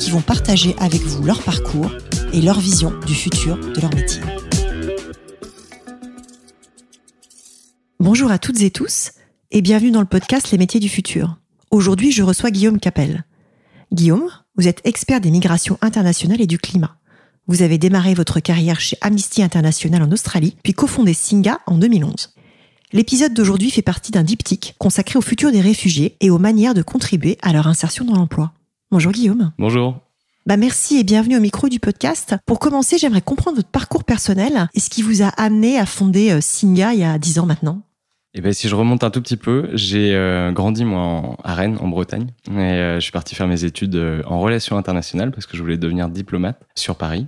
qui 0.00 0.10
vont 0.10 0.22
partager 0.22 0.74
avec 0.78 1.02
vous 1.02 1.22
leur 1.22 1.42
parcours 1.42 1.92
et 2.32 2.40
leur 2.40 2.58
vision 2.58 2.92
du 3.06 3.14
futur 3.14 3.58
de 3.58 3.80
leur 3.80 3.94
métier. 3.94 4.22
Bonjour 8.00 8.30
à 8.30 8.38
toutes 8.38 8.62
et 8.62 8.70
tous 8.70 9.10
et 9.50 9.60
bienvenue 9.60 9.90
dans 9.90 10.00
le 10.00 10.06
podcast 10.06 10.50
Les 10.52 10.58
métiers 10.58 10.80
du 10.80 10.88
futur. 10.88 11.36
Aujourd'hui, 11.70 12.12
je 12.12 12.22
reçois 12.22 12.50
Guillaume 12.50 12.80
Capel. 12.80 13.24
Guillaume, 13.92 14.30
vous 14.56 14.68
êtes 14.68 14.80
expert 14.84 15.20
des 15.20 15.30
migrations 15.30 15.76
internationales 15.82 16.40
et 16.40 16.46
du 16.46 16.58
climat. 16.58 16.96
Vous 17.46 17.60
avez 17.60 17.76
démarré 17.76 18.14
votre 18.14 18.40
carrière 18.40 18.80
chez 18.80 18.96
Amnesty 19.02 19.42
International 19.42 20.02
en 20.02 20.12
Australie, 20.12 20.56
puis 20.62 20.72
cofondé 20.72 21.12
Singa 21.12 21.60
en 21.66 21.76
2011. 21.76 22.34
L'épisode 22.92 23.34
d'aujourd'hui 23.34 23.70
fait 23.70 23.82
partie 23.82 24.12
d'un 24.12 24.24
diptyque 24.24 24.74
consacré 24.78 25.18
au 25.18 25.22
futur 25.22 25.52
des 25.52 25.60
réfugiés 25.60 26.16
et 26.20 26.30
aux 26.30 26.38
manières 26.38 26.74
de 26.74 26.82
contribuer 26.82 27.36
à 27.42 27.52
leur 27.52 27.66
insertion 27.66 28.06
dans 28.06 28.16
l'emploi. 28.16 28.52
Bonjour 28.90 29.12
Guillaume. 29.12 29.52
Bonjour. 29.58 30.00
Bah 30.46 30.56
merci 30.56 30.98
et 30.98 31.04
bienvenue 31.04 31.36
au 31.36 31.40
micro 31.40 31.68
du 31.68 31.78
podcast. 31.80 32.34
Pour 32.46 32.58
commencer, 32.58 32.98
j'aimerais 32.98 33.20
comprendre 33.20 33.56
votre 33.56 33.68
parcours 33.68 34.04
personnel 34.04 34.68
et 34.74 34.80
ce 34.80 34.90
qui 34.90 35.02
vous 35.02 35.22
a 35.22 35.28
amené 35.28 35.78
à 35.78 35.86
fonder 35.86 36.30
euh, 36.32 36.40
Singa 36.40 36.94
il 36.94 37.00
y 37.00 37.04
a 37.04 37.18
10 37.18 37.38
ans 37.38 37.46
maintenant. 37.46 37.82
Eh 38.32 38.40
ben, 38.40 38.52
si 38.52 38.68
je 38.68 38.76
remonte 38.76 39.02
un 39.02 39.10
tout 39.10 39.20
petit 39.20 39.36
peu, 39.36 39.70
j'ai 39.72 40.14
euh, 40.14 40.52
grandi 40.52 40.84
moi 40.84 41.00
en, 41.00 41.36
à 41.42 41.54
Rennes, 41.54 41.78
en 41.80 41.88
Bretagne, 41.88 42.28
et 42.48 42.58
euh, 42.58 42.94
je 42.96 43.00
suis 43.00 43.10
parti 43.10 43.34
faire 43.34 43.48
mes 43.48 43.64
études 43.64 43.96
euh, 43.96 44.22
en 44.24 44.38
relations 44.38 44.76
internationales 44.76 45.32
parce 45.32 45.46
que 45.46 45.56
je 45.56 45.62
voulais 45.62 45.76
devenir 45.76 46.08
diplomate 46.08 46.60
sur 46.76 46.94
Paris. 46.94 47.26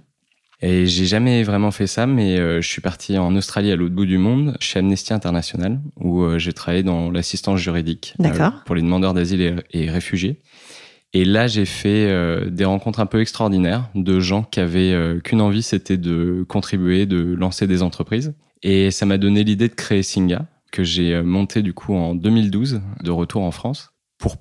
Et 0.60 0.86
j'ai 0.86 1.06
jamais 1.06 1.42
vraiment 1.42 1.72
fait 1.72 1.88
ça, 1.88 2.06
mais 2.06 2.36
je 2.36 2.68
suis 2.68 2.80
parti 2.80 3.18
en 3.18 3.34
Australie 3.34 3.72
à 3.72 3.76
l'autre 3.76 3.96
bout 3.96 4.06
du 4.06 4.16
monde, 4.16 4.56
chez 4.60 4.78
Amnesty 4.78 5.12
International, 5.12 5.80
où 5.96 6.24
j'ai 6.38 6.52
travaillé 6.52 6.84
dans 6.84 7.10
l'assistance 7.10 7.58
juridique 7.58 8.14
pour 8.64 8.76
les 8.76 8.82
demandeurs 8.82 9.12
d'asile 9.12 9.40
et, 9.40 9.56
et, 9.72 9.90
réfugiés. 9.90 10.38
Et 11.14 11.24
là, 11.24 11.46
j'ai 11.46 11.66
fait 11.66 12.50
des 12.50 12.64
rencontres 12.64 13.00
un 13.00 13.06
peu 13.06 13.20
extraordinaires 13.20 13.90
de 13.94 14.18
gens 14.18 14.44
qui 14.44 14.60
avaient 14.60 15.18
qu'une 15.22 15.42
envie, 15.42 15.62
c'était 15.62 15.98
de 15.98 16.44
contribuer, 16.48 17.04
de 17.04 17.34
lancer 17.34 17.66
des 17.66 17.82
entreprises. 17.82 18.34
Et 18.62 18.90
ça 18.90 19.06
m'a 19.06 19.18
donné 19.18 19.44
l'idée 19.44 19.68
de 19.68 19.74
créer 19.74 20.02
Singa, 20.02 20.46
que 20.70 20.84
j'ai 20.84 21.14
euh, 21.14 21.22
monté 21.22 21.62
du 21.62 21.74
coup 21.74 21.94
en 21.94 22.14
2012, 22.14 22.80
de 23.02 23.10
retour 23.10 23.42
en 23.42 23.50
France. 23.50 23.92
Pour 24.18 24.36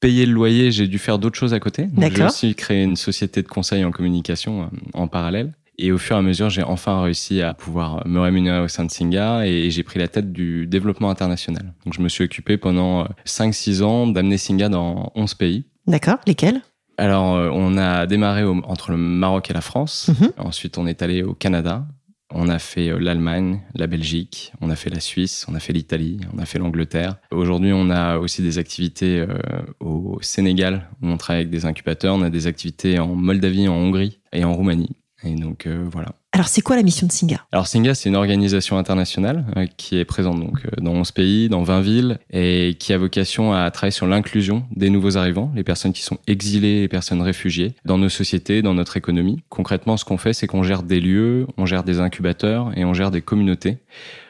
payer 0.00 0.26
le 0.26 0.32
loyer, 0.32 0.70
j'ai 0.70 0.88
dû 0.88 0.98
faire 0.98 1.18
d'autres 1.18 1.38
choses 1.38 1.54
à 1.54 1.60
côté. 1.60 1.88
J'ai 1.98 2.24
aussi 2.24 2.54
créé 2.54 2.82
une 2.82 2.96
société 2.96 3.42
de 3.42 3.48
conseil 3.48 3.84
en 3.84 3.90
communication 3.90 4.62
euh, 4.62 4.66
en 4.94 5.08
parallèle. 5.08 5.52
Et 5.78 5.92
au 5.92 5.98
fur 5.98 6.16
et 6.16 6.18
à 6.18 6.22
mesure, 6.22 6.48
j'ai 6.48 6.62
enfin 6.62 7.02
réussi 7.02 7.42
à 7.42 7.52
pouvoir 7.52 8.06
me 8.06 8.18
rémunérer 8.18 8.60
au 8.60 8.68
sein 8.68 8.86
de 8.86 8.90
Singa 8.90 9.46
et 9.46 9.70
j'ai 9.70 9.82
pris 9.82 9.98
la 9.98 10.08
tête 10.08 10.32
du 10.32 10.66
développement 10.66 11.10
international. 11.10 11.74
Donc 11.84 11.92
je 11.92 12.00
me 12.00 12.08
suis 12.08 12.24
occupé 12.24 12.56
pendant 12.56 13.06
5-6 13.26 13.82
euh, 13.82 13.84
ans 13.84 14.06
d'amener 14.06 14.38
Singa 14.38 14.70
dans 14.70 15.12
11 15.14 15.34
pays. 15.34 15.66
D'accord, 15.86 16.18
lesquels? 16.26 16.62
Alors, 16.98 17.54
on 17.54 17.76
a 17.76 18.06
démarré 18.06 18.44
entre 18.44 18.90
le 18.90 18.96
Maroc 18.96 19.50
et 19.50 19.52
la 19.52 19.60
France. 19.60 20.08
Mhm. 20.08 20.32
Ensuite, 20.38 20.78
on 20.78 20.86
est 20.86 21.02
allé 21.02 21.22
au 21.22 21.34
Canada, 21.34 21.86
on 22.30 22.48
a 22.48 22.58
fait 22.58 22.88
euh, 22.88 22.98
l'Allemagne, 22.98 23.60
la 23.74 23.86
Belgique, 23.86 24.52
on 24.60 24.68
a 24.70 24.76
fait 24.76 24.90
la 24.90 25.00
Suisse, 25.00 25.46
on 25.48 25.54
a 25.54 25.60
fait 25.60 25.72
l'Italie, 25.72 26.18
on 26.34 26.38
a 26.38 26.44
fait 26.44 26.58
l'Angleterre. 26.58 27.16
Aujourd'hui, 27.30 27.72
on 27.72 27.88
a 27.88 28.18
aussi 28.18 28.42
des 28.42 28.58
activités 28.58 29.20
euh, 29.20 29.38
au 29.80 30.18
Sénégal 30.22 30.88
où 31.02 31.06
on 31.06 31.16
travaille 31.16 31.42
avec 31.42 31.50
des 31.50 31.66
incubateurs. 31.66 32.14
On 32.14 32.22
a 32.22 32.30
des 32.30 32.46
activités 32.46 32.98
en 32.98 33.14
Moldavie, 33.14 33.68
en 33.68 33.74
Hongrie 33.74 34.18
et 34.32 34.44
en 34.44 34.54
Roumanie. 34.54 34.96
Et 35.22 35.34
donc 35.34 35.66
euh, 35.66 35.86
voilà. 35.90 36.08
Alors 36.36 36.48
c'est 36.48 36.60
quoi 36.60 36.76
la 36.76 36.82
mission 36.82 37.06
de 37.06 37.12
Singa? 37.12 37.46
Alors 37.50 37.66
Singa, 37.66 37.94
c'est 37.94 38.10
une 38.10 38.14
organisation 38.14 38.76
internationale 38.76 39.46
euh, 39.56 39.64
qui 39.78 39.96
est 39.96 40.04
présente 40.04 40.38
donc 40.38 40.66
euh, 40.66 40.82
dans 40.82 40.92
11 40.92 41.12
pays, 41.12 41.48
dans 41.48 41.62
20 41.62 41.80
villes 41.80 42.18
et 42.30 42.76
qui 42.78 42.92
a 42.92 42.98
vocation 42.98 43.54
à 43.54 43.70
travailler 43.70 43.92
sur 43.92 44.06
l'inclusion 44.06 44.64
des 44.76 44.90
nouveaux 44.90 45.16
arrivants, 45.16 45.50
les 45.54 45.64
personnes 45.64 45.94
qui 45.94 46.02
sont 46.02 46.18
exilées, 46.26 46.82
les 46.82 46.88
personnes 46.88 47.22
réfugiées 47.22 47.74
dans 47.86 47.96
nos 47.96 48.10
sociétés, 48.10 48.60
dans 48.60 48.74
notre 48.74 48.98
économie. 48.98 49.44
Concrètement, 49.48 49.96
ce 49.96 50.04
qu'on 50.04 50.18
fait, 50.18 50.34
c'est 50.34 50.46
qu'on 50.46 50.62
gère 50.62 50.82
des 50.82 51.00
lieux, 51.00 51.46
on 51.56 51.64
gère 51.64 51.84
des 51.84 52.00
incubateurs 52.00 52.70
et 52.76 52.84
on 52.84 52.92
gère 52.92 53.10
des 53.10 53.22
communautés 53.22 53.78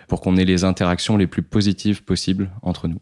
pour 0.06 0.20
qu'on 0.20 0.36
ait 0.36 0.44
les 0.44 0.62
interactions 0.62 1.16
les 1.16 1.26
plus 1.26 1.42
positives 1.42 2.04
possibles 2.04 2.50
entre 2.62 2.86
nous. 2.86 3.00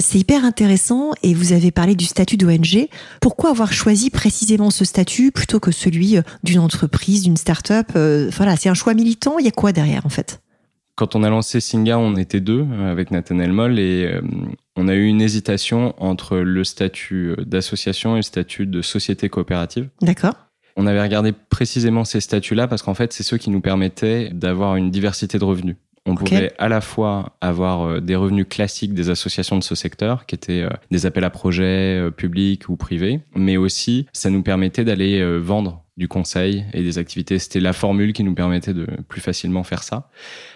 C'est 0.00 0.18
hyper 0.18 0.44
intéressant 0.44 1.12
et 1.22 1.34
vous 1.34 1.52
avez 1.52 1.70
parlé 1.70 1.94
du 1.94 2.04
statut 2.04 2.36
d'ONG. 2.36 2.88
Pourquoi 3.20 3.50
avoir 3.50 3.72
choisi 3.72 4.10
précisément 4.10 4.70
ce 4.70 4.84
statut 4.84 5.30
plutôt 5.30 5.60
que 5.60 5.70
celui 5.70 6.16
euh, 6.16 6.22
d'une 6.42 6.58
entreprise, 6.58 7.22
d'une 7.22 7.36
start-up 7.36 7.86
euh, 7.94 8.28
Voilà, 8.36 8.56
c'est 8.56 8.68
un 8.68 8.74
choix 8.74 8.94
militant. 8.94 9.38
Il 9.38 9.44
y 9.44 9.48
a 9.48 9.52
quoi 9.52 9.72
derrière 9.72 10.04
en 10.04 10.08
fait? 10.08 10.40
Quand 10.96 11.16
on 11.16 11.22
a 11.22 11.30
lancé 11.30 11.60
Singa, 11.60 11.98
on 11.98 12.16
était 12.16 12.40
deux 12.40 12.66
euh, 12.70 12.90
avec 12.90 13.10
Nathaniel 13.10 13.52
Moll 13.52 13.78
et 13.78 14.20
on 14.76 14.88
a 14.88 14.94
eu 14.94 15.06
une 15.06 15.20
hésitation 15.20 15.94
entre 15.98 16.38
le 16.38 16.64
statut 16.64 17.34
d'association 17.46 18.14
et 18.14 18.18
le 18.18 18.22
statut 18.22 18.66
de 18.66 18.82
société 18.82 19.28
coopérative. 19.28 19.88
D'accord. 20.02 20.34
On 20.76 20.88
avait 20.88 21.02
regardé 21.02 21.32
précisément 21.32 22.04
ces 22.04 22.20
statuts-là 22.20 22.66
parce 22.66 22.82
qu'en 22.82 22.94
fait, 22.94 23.12
c'est 23.12 23.22
ceux 23.22 23.38
qui 23.38 23.50
nous 23.50 23.60
permettaient 23.60 24.30
d'avoir 24.32 24.74
une 24.74 24.90
diversité 24.90 25.38
de 25.38 25.44
revenus 25.44 25.76
on 26.06 26.14
pouvait 26.14 26.52
à 26.58 26.68
la 26.68 26.80
fois 26.80 27.34
avoir 27.40 27.82
euh, 27.82 28.00
des 28.00 28.16
revenus 28.16 28.46
classiques 28.48 28.94
des 28.94 29.10
associations 29.10 29.58
de 29.58 29.64
ce 29.64 29.74
secteur, 29.74 30.26
qui 30.26 30.34
étaient 30.34 30.62
euh, 30.62 30.68
des 30.90 31.06
appels 31.06 31.24
à 31.24 31.30
projets 31.30 31.98
euh, 31.98 32.10
publics 32.10 32.68
ou 32.68 32.76
privés, 32.76 33.20
mais 33.34 33.56
aussi 33.56 34.06
ça 34.12 34.30
nous 34.30 34.42
permettait 34.42 34.84
d'aller 34.84 35.24
vendre 35.38 35.82
du 35.96 36.08
conseil 36.08 36.64
et 36.72 36.82
des 36.82 36.98
activités. 36.98 37.38
C'était 37.38 37.60
la 37.60 37.72
formule 37.72 38.12
qui 38.12 38.24
nous 38.24 38.34
permettait 38.34 38.74
de 38.74 38.86
plus 39.08 39.20
facilement 39.20 39.62
faire 39.62 39.82
ça. 39.82 40.10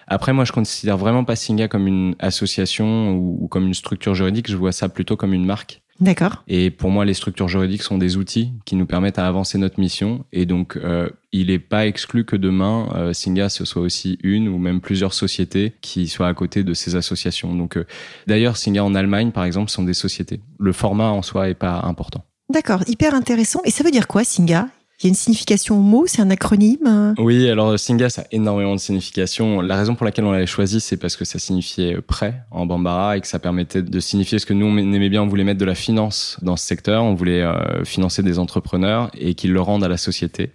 Après, 0.09 0.33
moi, 0.33 0.45
je 0.45 0.53
considère 0.53 0.97
vraiment 0.97 1.25
pas 1.25 1.37
Singa 1.37 1.69
comme 1.69 1.87
une 1.87 2.17
association 2.19 3.13
ou, 3.13 3.39
ou 3.43 3.49
comme 3.49 3.67
une 3.67 3.75
structure 3.75 4.15
juridique. 4.15 4.51
Je 4.51 4.57
vois 4.57 4.73
ça 4.73 4.89
plutôt 4.89 5.17
comme 5.17 5.33
une 5.33 5.45
marque. 5.47 5.81
D'accord. 6.01 6.45
Et 6.47 6.71
pour 6.71 6.91
moi, 6.91 7.05
les 7.05 7.15
structures 7.15 7.49
juridiques 7.49 7.83
sont 7.83 7.99
des 7.99 8.17
outils 8.17 8.53
qui 8.65 8.77
nous 8.77 8.87
permettent 8.87 9.19
à 9.19 9.27
avancer 9.27 9.59
notre 9.59 9.81
mission. 9.81 10.25
Et 10.33 10.47
donc, 10.47 10.77
euh, 10.77 11.11
il 11.33 11.49
n'est 11.49 11.59
pas 11.59 11.87
exclu 11.87 12.25
que 12.25 12.37
demain, 12.37 12.89
euh, 12.95 13.13
Singa, 13.13 13.49
ce 13.49 13.65
soit 13.65 13.83
aussi 13.83 14.19
une 14.23 14.49
ou 14.49 14.59
même 14.59 14.81
plusieurs 14.81 15.13
sociétés 15.13 15.75
qui 15.81 16.07
soient 16.07 16.29
à 16.29 16.35
côté 16.35 16.63
de 16.63 16.73
ces 16.73 16.95
associations. 16.95 17.55
Donc, 17.55 17.77
euh, 17.77 17.85
d'ailleurs, 18.29 18.57
Singa 18.57 18.85
en 18.85 18.95
Allemagne, 18.95 19.33
par 19.33 19.45
exemple, 19.45 19.71
sont 19.71 19.83
des 19.83 19.95
sociétés. 19.95 20.41
Le 20.61 20.73
format 20.73 21.11
en 21.11 21.23
soi 21.23 21.49
est 21.49 21.55
pas 21.55 21.81
important. 21.83 22.25
D'accord, 22.51 22.83
hyper 22.87 23.15
intéressant. 23.15 23.61
Et 23.65 23.71
ça 23.71 23.83
veut 23.83 23.91
dire 23.91 24.07
quoi, 24.07 24.25
Singa? 24.25 24.69
Il 25.01 25.05
y 25.05 25.07
a 25.07 25.11
une 25.11 25.15
signification 25.15 25.79
au 25.79 25.83
mot, 25.83 26.07
c'est 26.09 26.21
un 26.21 26.31
acronyme 26.31 27.15
Oui, 27.19 27.49
alors 27.49 27.79
Singa, 27.79 28.11
ça 28.11 28.23
a 28.23 28.25
énormément 28.33 28.75
de 28.75 28.81
signification. 28.81 29.61
La 29.61 29.77
raison 29.77 29.95
pour 29.95 30.05
laquelle 30.05 30.25
on 30.25 30.33
l'avait 30.33 30.47
choisi, 30.47 30.81
c'est 30.81 30.97
parce 30.97 31.15
que 31.15 31.25
ça 31.25 31.39
signifiait 31.39 32.01
prêt 32.01 32.43
en 32.51 32.67
Bambara 32.67 33.17
et 33.17 33.21
que 33.21 33.29
ça 33.29 33.39
permettait 33.39 33.83
de 33.83 34.01
signifier 34.01 34.41
ce 34.41 34.47
que 34.47 34.55
nous, 34.55 34.67
on 34.67 34.77
aimait 34.77 35.09
bien. 35.09 35.23
On 35.23 35.29
voulait 35.29 35.45
mettre 35.45 35.61
de 35.61 35.65
la 35.65 35.77
finance 35.77 36.37
dans 36.43 36.57
ce 36.57 36.67
secteur, 36.67 37.05
on 37.05 37.15
voulait 37.15 37.43
euh, 37.43 37.85
financer 37.85 38.25
des 38.25 38.41
entrepreneurs 38.41 39.11
et 39.17 39.35
qu'ils 39.35 39.53
le 39.53 39.61
rendent 39.61 39.85
à 39.85 39.89
la 39.89 39.99
société. 39.99 40.51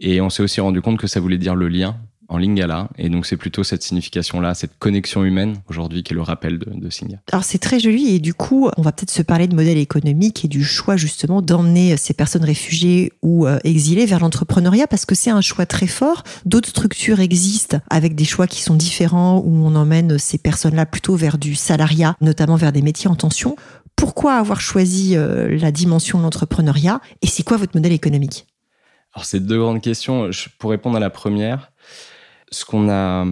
Et 0.00 0.22
on 0.22 0.30
s'est 0.30 0.42
aussi 0.42 0.62
rendu 0.62 0.80
compte 0.80 0.98
que 0.98 1.06
ça 1.06 1.20
voulait 1.20 1.36
dire 1.36 1.54
le 1.54 1.68
lien 1.68 1.96
en 2.32 2.38
lingala. 2.38 2.88
Et 2.96 3.10
donc, 3.10 3.26
c'est 3.26 3.36
plutôt 3.36 3.62
cette 3.62 3.82
signification-là, 3.82 4.54
cette 4.54 4.78
connexion 4.78 5.22
humaine 5.22 5.56
aujourd'hui 5.68 6.02
qui 6.02 6.14
est 6.14 6.16
le 6.16 6.22
rappel 6.22 6.58
de, 6.58 6.70
de 6.74 6.90
Singa. 6.90 7.18
Alors, 7.30 7.44
c'est 7.44 7.58
très 7.58 7.78
joli. 7.78 8.14
Et 8.14 8.18
du 8.20 8.32
coup, 8.32 8.70
on 8.78 8.82
va 8.82 8.90
peut-être 8.90 9.10
se 9.10 9.22
parler 9.22 9.46
de 9.48 9.54
modèle 9.54 9.76
économique 9.76 10.44
et 10.44 10.48
du 10.48 10.64
choix 10.64 10.96
justement 10.96 11.42
d'emmener 11.42 11.96
ces 11.98 12.14
personnes 12.14 12.44
réfugiées 12.44 13.12
ou 13.20 13.46
euh, 13.46 13.58
exilées 13.64 14.06
vers 14.06 14.18
l'entrepreneuriat 14.18 14.86
parce 14.86 15.04
que 15.04 15.14
c'est 15.14 15.30
un 15.30 15.42
choix 15.42 15.66
très 15.66 15.86
fort. 15.86 16.22
D'autres 16.46 16.70
structures 16.70 17.20
existent 17.20 17.78
avec 17.90 18.14
des 18.14 18.24
choix 18.24 18.46
qui 18.46 18.62
sont 18.62 18.76
différents 18.76 19.42
où 19.44 19.66
on 19.66 19.74
emmène 19.74 20.18
ces 20.18 20.38
personnes-là 20.38 20.86
plutôt 20.86 21.16
vers 21.16 21.36
du 21.36 21.54
salariat, 21.54 22.16
notamment 22.22 22.56
vers 22.56 22.72
des 22.72 22.82
métiers 22.82 23.10
en 23.10 23.14
tension. 23.14 23.56
Pourquoi 23.94 24.36
avoir 24.36 24.60
choisi 24.60 25.16
euh, 25.16 25.58
la 25.58 25.70
dimension 25.70 26.18
de 26.18 26.24
l'entrepreneuriat? 26.24 27.00
Et 27.20 27.26
c'est 27.26 27.42
quoi 27.42 27.58
votre 27.58 27.76
modèle 27.76 27.92
économique? 27.92 28.46
Alors, 29.14 29.26
c'est 29.26 29.40
deux 29.40 29.58
grandes 29.58 29.82
questions. 29.82 30.30
Pour 30.58 30.70
répondre 30.70 30.96
à 30.96 31.00
la 31.00 31.10
première, 31.10 31.71
ce 32.52 32.64
qu'on 32.64 32.88
a, 32.88 33.26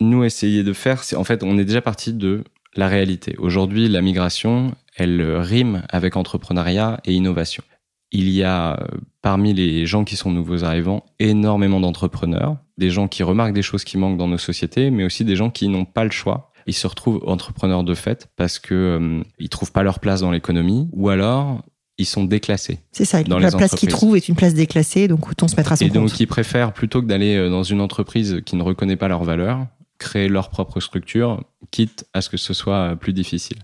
nous, 0.00 0.24
essayé 0.24 0.62
de 0.62 0.72
faire, 0.72 1.02
c'est 1.02 1.16
en 1.16 1.24
fait, 1.24 1.42
on 1.42 1.58
est 1.58 1.64
déjà 1.64 1.82
parti 1.82 2.12
de 2.12 2.44
la 2.76 2.86
réalité. 2.86 3.34
Aujourd'hui, 3.38 3.88
la 3.88 4.02
migration, 4.02 4.74
elle 4.96 5.22
rime 5.22 5.82
avec 5.88 6.16
entrepreneuriat 6.16 7.00
et 7.04 7.12
innovation. 7.12 7.64
Il 8.12 8.28
y 8.30 8.42
a 8.42 8.78
parmi 9.20 9.52
les 9.52 9.84
gens 9.84 10.04
qui 10.04 10.16
sont 10.16 10.30
nouveaux 10.30 10.64
arrivants 10.64 11.04
énormément 11.18 11.80
d'entrepreneurs, 11.80 12.56
des 12.78 12.90
gens 12.90 13.08
qui 13.08 13.22
remarquent 13.22 13.52
des 13.52 13.62
choses 13.62 13.84
qui 13.84 13.98
manquent 13.98 14.16
dans 14.16 14.28
nos 14.28 14.38
sociétés, 14.38 14.90
mais 14.90 15.04
aussi 15.04 15.24
des 15.24 15.36
gens 15.36 15.50
qui 15.50 15.68
n'ont 15.68 15.84
pas 15.84 16.04
le 16.04 16.10
choix. 16.10 16.52
Ils 16.66 16.74
se 16.74 16.86
retrouvent 16.86 17.22
entrepreneurs 17.26 17.84
de 17.84 17.94
fait 17.94 18.28
parce 18.36 18.58
que 18.58 18.74
euh, 18.74 19.22
ils 19.38 19.48
trouvent 19.48 19.72
pas 19.72 19.82
leur 19.82 20.00
place 20.00 20.20
dans 20.20 20.30
l'économie, 20.30 20.88
ou 20.92 21.08
alors 21.08 21.62
ils 21.98 22.06
sont 22.06 22.24
déclassés. 22.24 22.78
C'est 22.92 23.04
ça, 23.04 23.22
dans 23.24 23.38
la 23.38 23.50
place 23.50 23.74
qu'ils 23.74 23.88
trouvent 23.88 24.16
est 24.16 24.28
une 24.28 24.36
place 24.36 24.54
déclassée, 24.54 25.08
donc 25.08 25.28
autant 25.28 25.48
se 25.48 25.56
mettre 25.56 25.72
à 25.72 25.76
son 25.76 25.84
Et 25.84 25.88
compte. 25.88 25.96
donc, 25.96 26.20
ils 26.20 26.26
préfèrent, 26.26 26.72
plutôt 26.72 27.02
que 27.02 27.06
d'aller 27.06 27.36
euh, 27.36 27.50
dans 27.50 27.64
une 27.64 27.80
entreprise 27.80 28.40
qui 28.46 28.56
ne 28.56 28.62
reconnaît 28.62 28.96
pas 28.96 29.08
leur 29.08 29.24
valeur, 29.24 29.66
créer 29.98 30.28
leur 30.28 30.48
propre 30.48 30.78
structure, 30.80 31.42
quitte 31.72 32.06
à 32.14 32.20
ce 32.20 32.30
que 32.30 32.36
ce 32.36 32.54
soit 32.54 32.92
euh, 32.92 32.94
plus 32.94 33.12
difficile. 33.12 33.58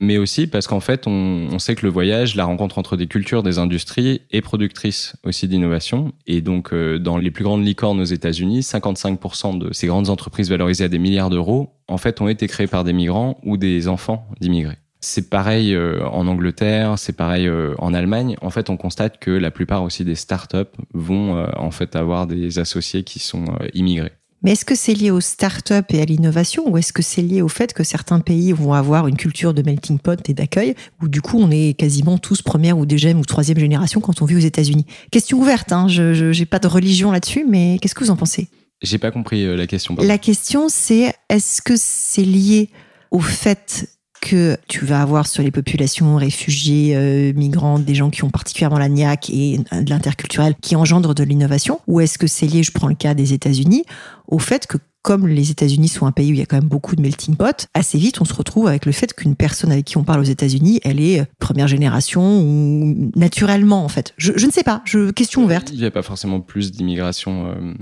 Mais 0.00 0.18
aussi 0.18 0.46
parce 0.46 0.68
qu'en 0.68 0.80
fait, 0.80 1.06
on, 1.08 1.48
on 1.50 1.58
sait 1.58 1.74
que 1.74 1.84
le 1.84 1.90
voyage, 1.90 2.36
la 2.36 2.44
rencontre 2.44 2.78
entre 2.78 2.96
des 2.96 3.08
cultures, 3.08 3.42
des 3.42 3.58
industries, 3.58 4.22
est 4.30 4.40
productrice 4.40 5.16
aussi 5.24 5.48
d'innovation. 5.48 6.12
Et 6.26 6.40
donc, 6.40 6.72
euh, 6.72 6.98
dans 6.98 7.18
les 7.18 7.32
plus 7.32 7.42
grandes 7.42 7.64
licornes 7.64 8.00
aux 8.00 8.04
États-Unis, 8.04 8.60
55% 8.60 9.58
de 9.58 9.72
ces 9.72 9.88
grandes 9.88 10.10
entreprises 10.10 10.48
valorisées 10.48 10.84
à 10.84 10.88
des 10.88 10.98
milliards 10.98 11.30
d'euros, 11.30 11.74
en 11.88 11.98
fait, 11.98 12.20
ont 12.20 12.28
été 12.28 12.46
créées 12.46 12.68
par 12.68 12.84
des 12.84 12.92
migrants 12.92 13.38
ou 13.42 13.56
des 13.56 13.88
enfants 13.88 14.28
d'immigrés. 14.40 14.78
C'est 15.04 15.28
pareil 15.28 15.74
euh, 15.74 16.02
en 16.06 16.26
Angleterre, 16.26 16.98
c'est 16.98 17.12
pareil 17.12 17.46
euh, 17.46 17.74
en 17.76 17.92
Allemagne. 17.92 18.36
En 18.40 18.48
fait, 18.48 18.70
on 18.70 18.78
constate 18.78 19.18
que 19.18 19.30
la 19.30 19.50
plupart 19.50 19.82
aussi 19.82 20.02
des 20.02 20.14
startups 20.14 20.72
vont 20.94 21.36
euh, 21.36 21.46
en 21.56 21.70
fait 21.70 21.94
avoir 21.94 22.26
des 22.26 22.58
associés 22.58 23.04
qui 23.04 23.18
sont 23.18 23.44
immigrés. 23.74 24.12
Mais 24.42 24.52
est-ce 24.52 24.64
que 24.64 24.74
c'est 24.74 24.94
lié 24.94 25.10
aux 25.10 25.20
startups 25.20 25.84
et 25.90 26.00
à 26.00 26.06
l'innovation 26.06 26.70
ou 26.70 26.78
est-ce 26.78 26.94
que 26.94 27.02
c'est 27.02 27.20
lié 27.20 27.42
au 27.42 27.48
fait 27.48 27.74
que 27.74 27.84
certains 27.84 28.20
pays 28.20 28.52
vont 28.52 28.72
avoir 28.72 29.06
une 29.06 29.16
culture 29.16 29.52
de 29.52 29.60
melting 29.60 29.98
pot 29.98 30.18
et 30.26 30.32
d'accueil 30.32 30.74
où 31.02 31.08
du 31.08 31.20
coup 31.20 31.38
on 31.38 31.50
est 31.50 31.78
quasiment 31.78 32.16
tous 32.16 32.40
première 32.40 32.78
ou 32.78 32.86
deuxième 32.86 33.20
ou 33.20 33.24
troisième 33.24 33.58
génération 33.58 34.00
quand 34.00 34.22
on 34.22 34.24
vit 34.24 34.36
aux 34.36 34.46
États-Unis? 34.46 34.86
Question 35.10 35.38
ouverte, 35.38 35.70
hein, 35.72 35.86
je 35.88 36.38
n'ai 36.38 36.46
pas 36.46 36.58
de 36.58 36.66
religion 36.66 37.10
là-dessus, 37.10 37.44
mais 37.46 37.78
qu'est-ce 37.80 37.94
que 37.94 38.04
vous 38.04 38.10
en 38.10 38.16
pensez? 38.16 38.48
J'ai 38.82 38.98
pas 38.98 39.10
compris 39.10 39.44
la 39.54 39.66
question. 39.66 39.94
pardon. 39.94 40.08
La 40.08 40.18
question 40.18 40.68
c'est 40.70 41.14
est-ce 41.28 41.60
que 41.60 41.74
c'est 41.76 42.24
lié 42.24 42.70
au 43.10 43.20
fait 43.20 43.88
que 44.24 44.56
tu 44.68 44.86
vas 44.86 45.02
avoir 45.02 45.26
sur 45.26 45.42
les 45.42 45.50
populations 45.50 46.16
réfugiées, 46.16 46.96
euh, 46.96 47.34
migrantes, 47.34 47.84
des 47.84 47.94
gens 47.94 48.08
qui 48.08 48.24
ont 48.24 48.30
particulièrement 48.30 48.78
la 48.78 48.88
niaque 48.88 49.28
et 49.28 49.58
de 49.58 49.90
l'interculturel 49.90 50.54
qui 50.62 50.76
engendrent 50.76 51.14
de 51.14 51.24
l'innovation? 51.24 51.80
Ou 51.86 52.00
est-ce 52.00 52.16
que 52.16 52.26
c'est 52.26 52.46
lié, 52.46 52.62
je 52.62 52.72
prends 52.72 52.88
le 52.88 52.94
cas 52.94 53.12
des 53.12 53.34
États-Unis, 53.34 53.84
au 54.26 54.38
fait 54.38 54.66
que 54.66 54.78
comme 55.04 55.28
les 55.28 55.50
États-Unis 55.50 55.88
sont 55.88 56.06
un 56.06 56.12
pays 56.12 56.30
où 56.30 56.34
il 56.34 56.38
y 56.38 56.42
a 56.42 56.46
quand 56.46 56.56
même 56.56 56.68
beaucoup 56.68 56.96
de 56.96 57.02
melting 57.02 57.36
pot, 57.36 57.68
assez 57.74 57.98
vite 57.98 58.20
on 58.20 58.24
se 58.24 58.34
retrouve 58.34 58.66
avec 58.66 58.86
le 58.86 58.92
fait 58.92 59.12
qu'une 59.14 59.36
personne 59.36 59.70
avec 59.70 59.84
qui 59.84 59.98
on 59.98 60.02
parle 60.02 60.20
aux 60.20 60.24
États-Unis, 60.24 60.80
elle 60.82 61.00
est 61.00 61.20
euh, 61.20 61.24
première 61.38 61.68
génération 61.68 62.40
ou 62.40 63.12
naturellement 63.14 63.84
en 63.84 63.88
fait. 63.88 64.14
Je, 64.16 64.32
je 64.34 64.46
ne 64.46 64.50
sais 64.50 64.64
pas, 64.64 64.82
je, 64.84 65.10
question 65.10 65.44
ouverte. 65.44 65.70
Il 65.72 65.78
n'y 65.78 65.84
a 65.84 65.90
pas 65.90 66.02
forcément 66.02 66.40
plus 66.40 66.72
d'immigration 66.72 67.46
euh, 67.46 67.74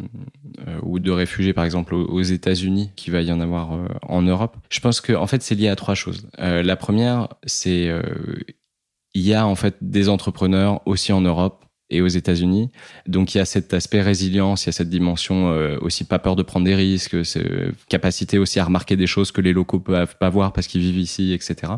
euh, 0.66 0.78
ou 0.82 0.98
de 0.98 1.10
réfugiés, 1.10 1.52
par 1.52 1.64
exemple, 1.64 1.94
aux, 1.94 2.04
aux 2.06 2.22
États-Unis 2.22 2.90
qu'il 2.96 3.12
va 3.12 3.22
y 3.22 3.32
en 3.32 3.40
avoir 3.40 3.72
euh, 3.72 3.86
en 4.02 4.22
Europe. 4.22 4.56
Je 4.70 4.80
pense 4.80 5.00
que, 5.00 5.12
en 5.12 5.26
fait, 5.26 5.42
c'est 5.42 5.54
lié 5.54 5.68
à 5.68 5.76
trois 5.76 5.94
choses. 5.94 6.28
La 6.38 6.76
première, 6.76 7.28
c'est 7.44 7.90
il 9.14 9.22
y 9.22 9.34
a 9.34 9.46
en 9.46 9.54
fait 9.54 9.76
des 9.80 10.08
entrepreneurs 10.08 10.80
aussi 10.86 11.12
en 11.12 11.20
Europe 11.20 11.61
et 11.92 12.00
aux 12.00 12.08
États-Unis. 12.08 12.70
Donc 13.06 13.34
il 13.34 13.38
y 13.38 13.40
a 13.40 13.44
cet 13.44 13.74
aspect 13.74 14.00
résilience, 14.00 14.64
il 14.64 14.66
y 14.66 14.70
a 14.70 14.72
cette 14.72 14.90
dimension 14.90 15.50
euh, 15.50 15.78
aussi 15.80 16.04
pas 16.04 16.18
peur 16.18 16.34
de 16.34 16.42
prendre 16.42 16.64
des 16.64 16.74
risques, 16.74 17.16
capacité 17.88 18.38
aussi 18.38 18.58
à 18.58 18.64
remarquer 18.64 18.96
des 18.96 19.06
choses 19.06 19.30
que 19.30 19.40
les 19.40 19.52
locaux 19.52 19.78
peuvent 19.78 20.16
pas 20.16 20.30
voir 20.30 20.52
parce 20.52 20.66
qu'ils 20.66 20.82
vivent 20.82 20.98
ici, 20.98 21.32
etc. 21.32 21.74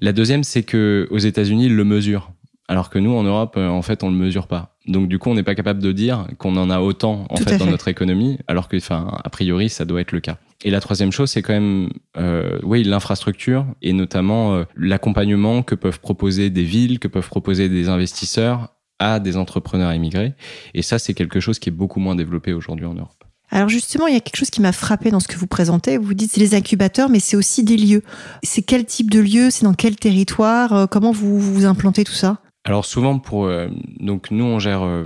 La 0.00 0.12
deuxième, 0.12 0.44
c'est 0.44 0.62
que 0.62 1.06
aux 1.10 1.18
États-Unis, 1.18 1.66
ils 1.66 1.76
le 1.76 1.84
mesurent. 1.84 2.30
Alors 2.68 2.90
que 2.90 2.98
nous, 2.98 3.12
en 3.12 3.22
Europe, 3.22 3.54
euh, 3.56 3.68
en 3.68 3.82
fait, 3.82 4.02
on 4.02 4.10
le 4.10 4.16
mesure 4.16 4.48
pas. 4.48 4.76
Donc, 4.88 5.08
du 5.08 5.18
coup, 5.18 5.30
on 5.30 5.34
n'est 5.34 5.44
pas 5.44 5.54
capable 5.54 5.80
de 5.80 5.92
dire 5.92 6.26
qu'on 6.38 6.56
en 6.56 6.68
a 6.68 6.80
autant, 6.80 7.24
en 7.30 7.36
fait, 7.36 7.58
dans 7.58 7.66
notre 7.66 7.86
économie, 7.88 8.38
alors 8.48 8.68
que, 8.68 8.76
enfin, 8.76 9.18
a 9.22 9.30
priori, 9.30 9.68
ça 9.68 9.84
doit 9.84 10.00
être 10.00 10.12
le 10.12 10.20
cas. 10.20 10.38
Et 10.64 10.70
la 10.70 10.80
troisième 10.80 11.12
chose, 11.12 11.30
c'est 11.30 11.42
quand 11.42 11.52
même, 11.52 11.90
euh, 12.16 12.58
oui, 12.62 12.82
l'infrastructure 12.82 13.66
et 13.82 13.92
notamment 13.92 14.54
euh, 14.54 14.64
l'accompagnement 14.76 15.62
que 15.62 15.74
peuvent 15.74 16.00
proposer 16.00 16.50
des 16.50 16.64
villes, 16.64 16.98
que 16.98 17.08
peuvent 17.08 17.28
proposer 17.28 17.68
des 17.68 17.88
investisseurs 17.88 18.70
à 18.98 19.20
des 19.20 19.36
entrepreneurs 19.36 19.92
immigrés. 19.92 20.34
Et 20.74 20.82
ça, 20.82 20.98
c'est 20.98 21.14
quelque 21.14 21.40
chose 21.40 21.58
qui 21.58 21.68
est 21.68 21.72
beaucoup 21.72 22.00
moins 22.00 22.14
développé 22.14 22.52
aujourd'hui 22.52 22.86
en 22.86 22.94
Europe. 22.94 23.24
Alors 23.50 23.68
justement, 23.68 24.08
il 24.08 24.14
y 24.14 24.16
a 24.16 24.20
quelque 24.20 24.36
chose 24.38 24.50
qui 24.50 24.60
m'a 24.60 24.72
frappé 24.72 25.10
dans 25.10 25.20
ce 25.20 25.28
que 25.28 25.36
vous 25.36 25.46
présentez. 25.46 25.98
Vous 25.98 26.14
dites 26.14 26.32
c'est 26.32 26.40
les 26.40 26.54
incubateurs, 26.54 27.08
mais 27.08 27.20
c'est 27.20 27.36
aussi 27.36 27.62
des 27.62 27.76
lieux. 27.76 28.02
C'est 28.42 28.62
quel 28.62 28.84
type 28.84 29.08
de 29.08 29.20
lieu? 29.20 29.50
C'est 29.50 29.64
dans 29.64 29.74
quel 29.74 29.94
territoire? 29.94 30.72
Euh, 30.72 30.86
Comment 30.86 31.12
vous 31.12 31.38
vous 31.38 31.64
implantez 31.64 32.02
tout 32.02 32.12
ça? 32.12 32.38
Alors 32.64 32.84
souvent 32.84 33.20
pour 33.20 33.44
euh, 33.44 33.68
donc 34.00 34.32
nous 34.32 34.44
on 34.44 34.58
gère 34.58 34.82
euh, 34.82 35.04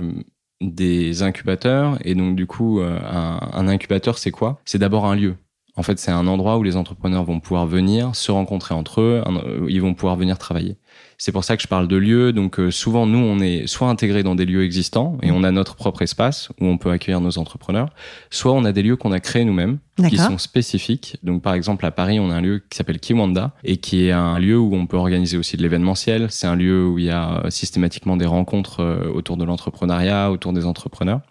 des 0.61 1.21
incubateurs 1.21 1.99
et 2.03 2.15
donc 2.15 2.35
du 2.35 2.47
coup 2.47 2.79
euh, 2.79 2.97
un, 3.03 3.39
un 3.53 3.67
incubateur 3.67 4.17
c'est 4.17 4.31
quoi? 4.31 4.59
C'est 4.65 4.79
d'abord 4.79 5.05
un 5.05 5.15
lieu. 5.15 5.35
En 5.75 5.83
fait 5.83 5.99
c'est 5.99 6.09
un 6.09 6.25
endroit 6.25 6.57
où 6.57 6.63
les 6.63 6.75
entrepreneurs 6.75 7.23
vont 7.23 7.39
pouvoir 7.39 7.67
venir 7.67 8.15
se 8.15 8.31
rencontrer 8.31 8.73
entre 8.73 9.01
eux, 9.01 9.23
ils 9.69 9.79
vont 9.81 9.93
pouvoir 9.93 10.15
venir 10.15 10.39
travailler. 10.39 10.77
C'est 11.23 11.31
pour 11.31 11.43
ça 11.43 11.55
que 11.55 11.61
je 11.61 11.67
parle 11.67 11.87
de 11.87 11.97
lieu. 11.97 12.33
Donc 12.33 12.59
euh, 12.59 12.71
souvent 12.71 13.05
nous 13.05 13.19
on 13.19 13.39
est 13.41 13.67
soit 13.67 13.87
intégrés 13.89 14.23
dans 14.23 14.33
des 14.33 14.43
lieux 14.43 14.63
existants 14.63 15.19
et 15.21 15.29
on 15.29 15.43
a 15.43 15.51
notre 15.51 15.75
propre 15.75 16.01
espace 16.01 16.49
où 16.59 16.65
on 16.65 16.79
peut 16.79 16.89
accueillir 16.89 17.21
nos 17.21 17.37
entrepreneurs, 17.37 17.89
soit 18.31 18.53
on 18.53 18.65
a 18.65 18.71
des 18.71 18.81
lieux 18.81 18.95
qu'on 18.95 19.11
a 19.11 19.19
créés 19.19 19.45
nous-mêmes 19.45 19.77
qui 20.09 20.17
sont 20.17 20.37
spécifiques. 20.37 21.17
Donc, 21.23 21.41
par 21.41 21.53
exemple, 21.53 21.85
à 21.85 21.91
Paris, 21.91 22.19
on 22.19 22.31
a 22.31 22.35
un 22.35 22.41
lieu 22.41 22.63
qui 22.69 22.77
s'appelle 22.77 22.99
Kiwanda 22.99 23.51
et 23.63 23.77
qui 23.77 24.07
est 24.07 24.11
un 24.11 24.39
lieu 24.39 24.57
où 24.57 24.73
on 24.75 24.87
peut 24.87 24.97
organiser 24.97 25.37
aussi 25.37 25.57
de 25.57 25.61
l'événementiel. 25.61 26.27
C'est 26.31 26.47
un 26.47 26.55
lieu 26.55 26.87
où 26.87 26.99
il 26.99 27.05
y 27.05 27.09
a 27.09 27.43
euh, 27.45 27.49
systématiquement 27.49 28.17
des 28.17 28.25
rencontres 28.25 28.81
euh, 28.81 29.11
autour 29.13 29.37
de 29.37 29.45
l'entrepreneuriat, 29.45 30.31
autour 30.31 30.53
des 30.53 30.65
entrepreneurs. 30.65 31.21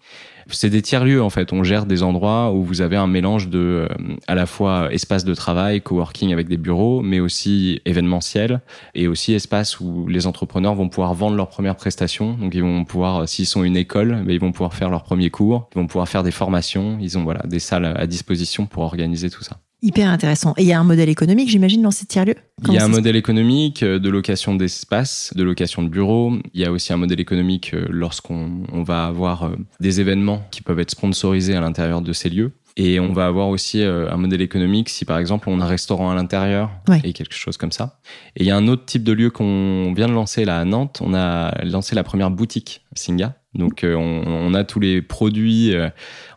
C'est 0.49 0.71
des 0.71 0.83
tiers-lieux, 0.83 1.23
en 1.23 1.31
fait. 1.31 1.53
On 1.53 1.63
gère 1.63 1.87
des 1.87 2.03
endroits 2.03 2.53
où 2.53 2.63
vous 2.63 2.81
avez 2.81 2.97
un 2.97 3.07
mélange 3.07 3.49
de, 3.49 3.59
euh, 3.59 4.17
à 4.27 4.35
la 4.35 4.47
fois 4.47 4.93
espace 4.93 5.25
de 5.25 5.35
travail, 5.35 5.81
coworking 5.81 6.33
avec 6.33 6.49
des 6.49 6.57
bureaux, 6.57 7.03
mais 7.03 7.21
aussi 7.21 7.81
événementiel 7.85 8.61
et 8.95 9.09
aussi 9.09 9.35
espace 9.35 9.81
où 9.81 10.07
les 10.09 10.27
entrepreneurs 10.27 10.75
vont 10.75 10.89
pouvoir 10.89 11.15
vendre 11.15 11.37
leurs 11.37 11.49
premières 11.49 11.77
prestations. 11.77 12.35
Donc, 12.35 12.55
ils 12.55 12.63
vont 12.63 12.85
pouvoir, 12.85 13.23
euh, 13.23 13.27
s'ils 13.27 13.47
sont 13.47 13.65
une 13.65 13.77
école, 13.77 14.23
ben, 14.25 14.33
ils 14.33 14.41
vont 14.41 14.53
pouvoir 14.53 14.75
faire 14.75 14.91
leurs 14.91 15.05
premiers 15.05 15.31
cours, 15.31 15.69
ils 15.75 15.79
vont 15.79 15.87
pouvoir 15.87 16.09
faire 16.09 16.23
des 16.23 16.31
formations. 16.31 16.99
Ils 17.01 17.19
ont, 17.19 17.25
voilà, 17.25 17.43
des 17.47 17.61
salles 17.61 17.85
à 17.85 18.07
disposition 18.07 18.67
pour 18.67 18.83
organiser 18.83 19.31
tout 19.31 19.43
ça. 19.43 19.59
Hyper 19.83 20.09
intéressant. 20.11 20.53
Et 20.59 20.63
il 20.63 20.69
y 20.69 20.73
a 20.73 20.81
un 20.81 20.85
modèle 20.85 21.09
économique, 21.09 21.49
j'imagine, 21.49 21.81
dans 21.83 21.91
ces 21.91 22.05
tiers-lieux? 22.07 22.35
Il 22.69 22.75
y 22.75 22.79
a 22.79 22.85
un 22.85 22.89
modèle 22.89 23.17
économique 23.17 23.83
euh, 23.83 23.99
de 23.99 24.11
location 24.11 24.55
d'espace, 24.55 25.33
de 25.35 25.43
location 25.43 25.83
de 25.83 25.89
bureaux. 25.89 26.35
Il 26.53 26.61
y 26.61 26.65
a 26.67 26.73
aussi 26.73 26.93
un 26.93 26.99
modèle 26.99 27.21
économique 27.21 27.73
euh, 27.73 27.87
lorsqu'on 27.89 28.63
on 28.73 28.83
va 28.83 29.07
avoir 29.07 29.45
euh, 29.45 29.57
des 29.81 30.01
événements 30.01 30.43
qui 30.51 30.61
peuvent 30.61 30.81
être 30.81 30.91
sponsorisés 30.91 31.57
à 31.57 31.61
l'intérieur 31.63 32.03
de 32.03 32.13
ces 32.13 32.29
lieux. 32.29 32.53
Et 32.77 33.01
on 33.01 33.13
va 33.13 33.27
avoir 33.27 33.49
aussi 33.49 33.83
un 33.83 34.17
modèle 34.17 34.41
économique 34.41 34.89
si 34.91 35.05
par 35.05 35.19
exemple 35.19 35.51
on 35.51 35.61
a 35.61 35.65
un 35.65 35.69
restaurant 35.69 36.09
à 36.11 36.15
l'intérieur 36.15 36.71
Ouais. 36.89 37.01
et 37.03 37.13
quelque 37.13 37.35
chose 37.35 37.57
comme 37.57 37.73
ça. 37.73 37.99
Et 38.37 38.45
il 38.45 38.47
y 38.47 38.51
a 38.53 38.57
un 38.57 38.69
autre 38.69 38.85
type 38.87 39.03
de 39.03 39.13
lieu 39.13 39.29
qu'on 39.31 39.93
vient 39.95 40.07
de 40.07 40.13
lancer 40.13 40.45
là 40.45 40.61
à 40.61 40.65
Nantes. 40.65 41.01
On 41.05 41.13
a 41.13 41.53
lancé 41.65 41.97
la 41.97 42.05
première 42.05 42.31
boutique 42.31 42.83
Singa. 42.95 43.35
Donc 43.55 43.83
euh, 43.83 43.95
on, 43.95 44.25
on 44.27 44.55
a 44.55 44.65
tous 44.65 44.81
les 44.81 45.03
produits 45.03 45.75
euh, 45.75 45.89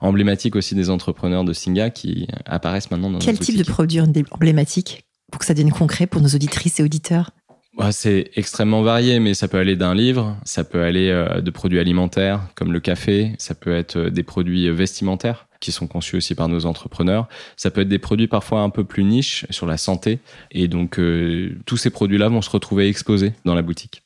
emblématiques 0.02 0.56
aussi 0.56 0.76
des 0.76 0.90
entrepreneurs 0.90 1.44
de 1.44 1.54
Singa 1.54 1.90
qui 1.90 2.28
apparaissent 2.46 2.92
maintenant 2.92 3.12
dans 3.12 3.20
Quel 3.20 3.36
notre 3.36 3.46
type 3.46 3.58
de 3.58 3.64
produit 3.64 4.00
emblématique 4.32 5.06
pour 5.32 5.40
que 5.40 5.46
ça 5.46 5.54
devienne 5.54 5.72
concret 5.72 6.08
pour 6.08 6.22
nos 6.22 6.30
auditrices 6.30 6.80
et 6.80 6.84
auditeurs? 6.84 7.32
Ouais, 7.78 7.92
c'est 7.92 8.30
extrêmement 8.36 8.84
varié, 8.84 9.20
mais 9.20 9.34
ça 9.34 9.48
peut 9.48 9.58
aller 9.58 9.76
d'un 9.76 9.96
livre, 9.96 10.38
ça 10.44 10.64
peut 10.64 10.84
aller 10.84 11.10
euh, 11.10 11.42
de 11.42 11.50
produits 11.50 11.80
alimentaires 11.80 12.42
comme 12.54 12.72
le 12.72 12.80
café, 12.80 13.34
ça 13.40 13.56
peut 13.56 13.76
être 13.76 14.00
des 14.00 14.22
produits 14.22 14.70
vestimentaires 14.70 15.48
qui 15.60 15.72
sont 15.72 15.88
conçus 15.88 16.18
aussi 16.18 16.36
par 16.36 16.50
nos 16.50 16.68
entrepreneurs, 16.68 17.28
ça 17.58 17.72
peut 17.72 17.82
être 17.82 17.90
des 17.90 17.98
produits 17.98 18.28
parfois 18.28 18.62
un 18.62 18.70
peu 18.70 18.84
plus 18.84 19.04
niches 19.04 19.48
sur 19.50 19.66
la 19.66 19.78
santé, 19.78 20.20
et 20.52 20.68
donc 20.68 21.00
euh, 21.00 21.58
tous 21.66 21.78
ces 21.78 21.90
produits-là 21.90 22.28
vont 22.28 22.42
se 22.42 22.50
retrouver 22.50 22.88
exposés 22.88 23.34
dans 23.44 23.56
la 23.56 23.64
boutique. 23.64 24.03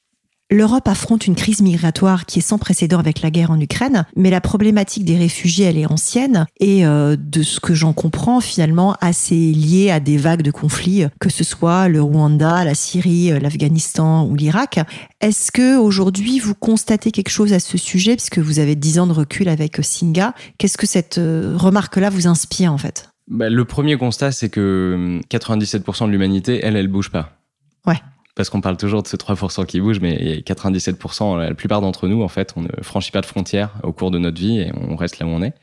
L'Europe 0.49 0.87
affronte 0.87 1.27
une 1.27 1.35
crise 1.35 1.61
migratoire 1.61 2.25
qui 2.25 2.39
est 2.39 2.41
sans 2.41 2.57
précédent 2.57 2.99
avec 2.99 3.21
la 3.21 3.31
guerre 3.31 3.51
en 3.51 3.59
Ukraine, 3.59 4.05
mais 4.15 4.29
la 4.29 4.39
problématique 4.39 5.03
des 5.03 5.17
réfugiés, 5.17 5.65
elle 5.65 5.77
est 5.77 5.91
ancienne 5.91 6.45
et 6.61 6.85
euh, 6.85 7.17
de 7.19 7.43
ce 7.43 7.59
que 7.59 7.73
j'en 7.73 7.91
comprends 7.91 8.39
finalement 8.39 8.95
assez 9.01 9.35
liée 9.35 9.91
à 9.91 9.99
des 9.99 10.15
vagues 10.15 10.43
de 10.43 10.51
conflits, 10.51 11.03
que 11.19 11.29
ce 11.29 11.43
soit 11.43 11.89
le 11.89 12.01
Rwanda, 12.01 12.63
la 12.63 12.75
Syrie, 12.75 13.33
euh, 13.33 13.39
l'Afghanistan 13.39 14.25
ou 14.25 14.35
l'Irak. 14.35 14.79
Est-ce 15.19 15.51
que 15.51 15.77
aujourd'hui 15.77 16.39
vous 16.39 16.55
constatez 16.55 17.11
quelque 17.11 17.29
chose 17.29 17.51
à 17.51 17.59
ce 17.59 17.77
sujet, 17.77 18.15
puisque 18.15 18.39
vous 18.39 18.59
avez 18.59 18.75
10 18.75 18.99
ans 18.99 19.07
de 19.07 19.13
recul 19.13 19.49
avec 19.49 19.79
euh, 19.79 19.83
Singa? 19.83 20.33
Qu'est-ce 20.57 20.77
que 20.77 20.87
cette 20.87 21.17
euh, 21.17 21.55
remarque-là 21.57 22.09
vous 22.09 22.25
inspire 22.25 22.71
en 22.71 22.77
fait? 22.77 23.09
Bah, 23.27 23.49
le 23.49 23.65
premier 23.65 23.97
constat, 23.97 24.31
c'est 24.31 24.47
que 24.47 24.93
hum, 24.95 25.21
97% 25.29 26.05
de 26.05 26.11
l'humanité, 26.11 26.61
elle, 26.63 26.77
elle 26.77 26.87
bouge 26.87 27.11
pas. 27.11 27.37
Ouais. 27.85 27.99
Parce 28.37 28.51
qu'on 28.51 28.61
parle 28.61 28.77
toujours 28.77 29.01
de 29.01 29.07
ce 29.07 29.17
3% 29.17 29.65
qui 29.65 29.81
bouge, 29.81 29.99
mais 29.99 30.43
97%, 30.45 31.39
la 31.39 31.55
plupart 31.55 31.81
d'entre 31.81 32.07
nous, 32.07 32.21
en 32.21 32.27
fait, 32.27 32.53
on 32.55 32.61
ne 32.61 32.67
franchit 32.83 33.09
pas 33.09 33.21
de 33.21 33.25
frontières 33.25 33.71
au 33.81 33.91
cours 33.91 34.11
de 34.11 34.19
notre 34.19 34.39
vie 34.39 34.59
et 34.59 34.71
on 34.87 34.95
reste 34.95 35.17
là 35.17 35.25
où 35.25 35.29
on 35.29 35.41
est. 35.41 35.53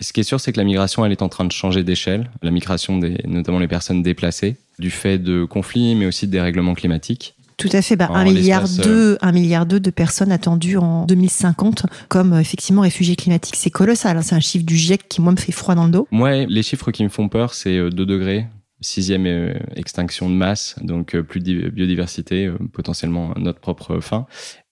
Ce 0.00 0.12
qui 0.12 0.20
est 0.20 0.24
sûr, 0.24 0.40
c'est 0.40 0.50
que 0.52 0.58
la 0.58 0.64
migration, 0.64 1.06
elle 1.06 1.12
est 1.12 1.22
en 1.22 1.28
train 1.28 1.44
de 1.44 1.52
changer 1.52 1.84
d'échelle. 1.84 2.28
La 2.42 2.50
migration 2.50 2.98
des, 2.98 3.18
notamment 3.28 3.60
les 3.60 3.68
personnes 3.68 4.02
déplacées, 4.02 4.56
du 4.80 4.90
fait 4.90 5.18
de 5.18 5.44
conflits, 5.44 5.94
mais 5.94 6.04
aussi 6.04 6.26
de 6.26 6.32
dérèglements 6.32 6.74
climatiques. 6.74 7.36
Tout 7.58 7.70
à 7.72 7.80
fait. 7.80 7.94
Bah, 7.94 8.10
un 8.12 8.24
milliard 8.24 8.62
l'espace, 8.62 8.84
deux, 8.84 9.18
un 9.22 9.30
milliard 9.30 9.64
deux 9.64 9.78
de 9.78 9.90
personnes 9.90 10.32
attendues 10.32 10.78
en 10.78 11.06
2050 11.06 11.86
comme 12.08 12.32
euh, 12.34 12.40
effectivement 12.40 12.82
réfugiés 12.82 13.16
climatiques. 13.16 13.56
C'est 13.56 13.70
colossal. 13.70 14.16
hein. 14.16 14.22
C'est 14.22 14.34
un 14.34 14.40
chiffre 14.40 14.66
du 14.66 14.76
GIEC 14.76 15.08
qui 15.08 15.20
moi 15.22 15.32
me 15.32 15.38
fait 15.38 15.52
froid 15.52 15.74
dans 15.76 15.86
le 15.86 15.92
dos. 15.92 16.08
Moi, 16.10 16.44
les 16.44 16.62
chiffres 16.62 16.90
qui 16.90 17.04
me 17.04 17.08
font 17.08 17.28
peur, 17.28 17.54
c'est 17.54 17.78
euh, 17.78 17.88
2 17.88 18.04
degrés 18.04 18.46
sixième 18.80 19.26
euh, 19.26 19.54
extinction 19.74 20.28
de 20.28 20.34
masse, 20.34 20.76
donc 20.82 21.14
euh, 21.14 21.22
plus 21.22 21.40
de 21.40 21.68
biodiversité, 21.68 22.46
euh, 22.46 22.58
potentiellement 22.72 23.32
notre 23.36 23.60
propre 23.60 24.00
fin. 24.00 24.26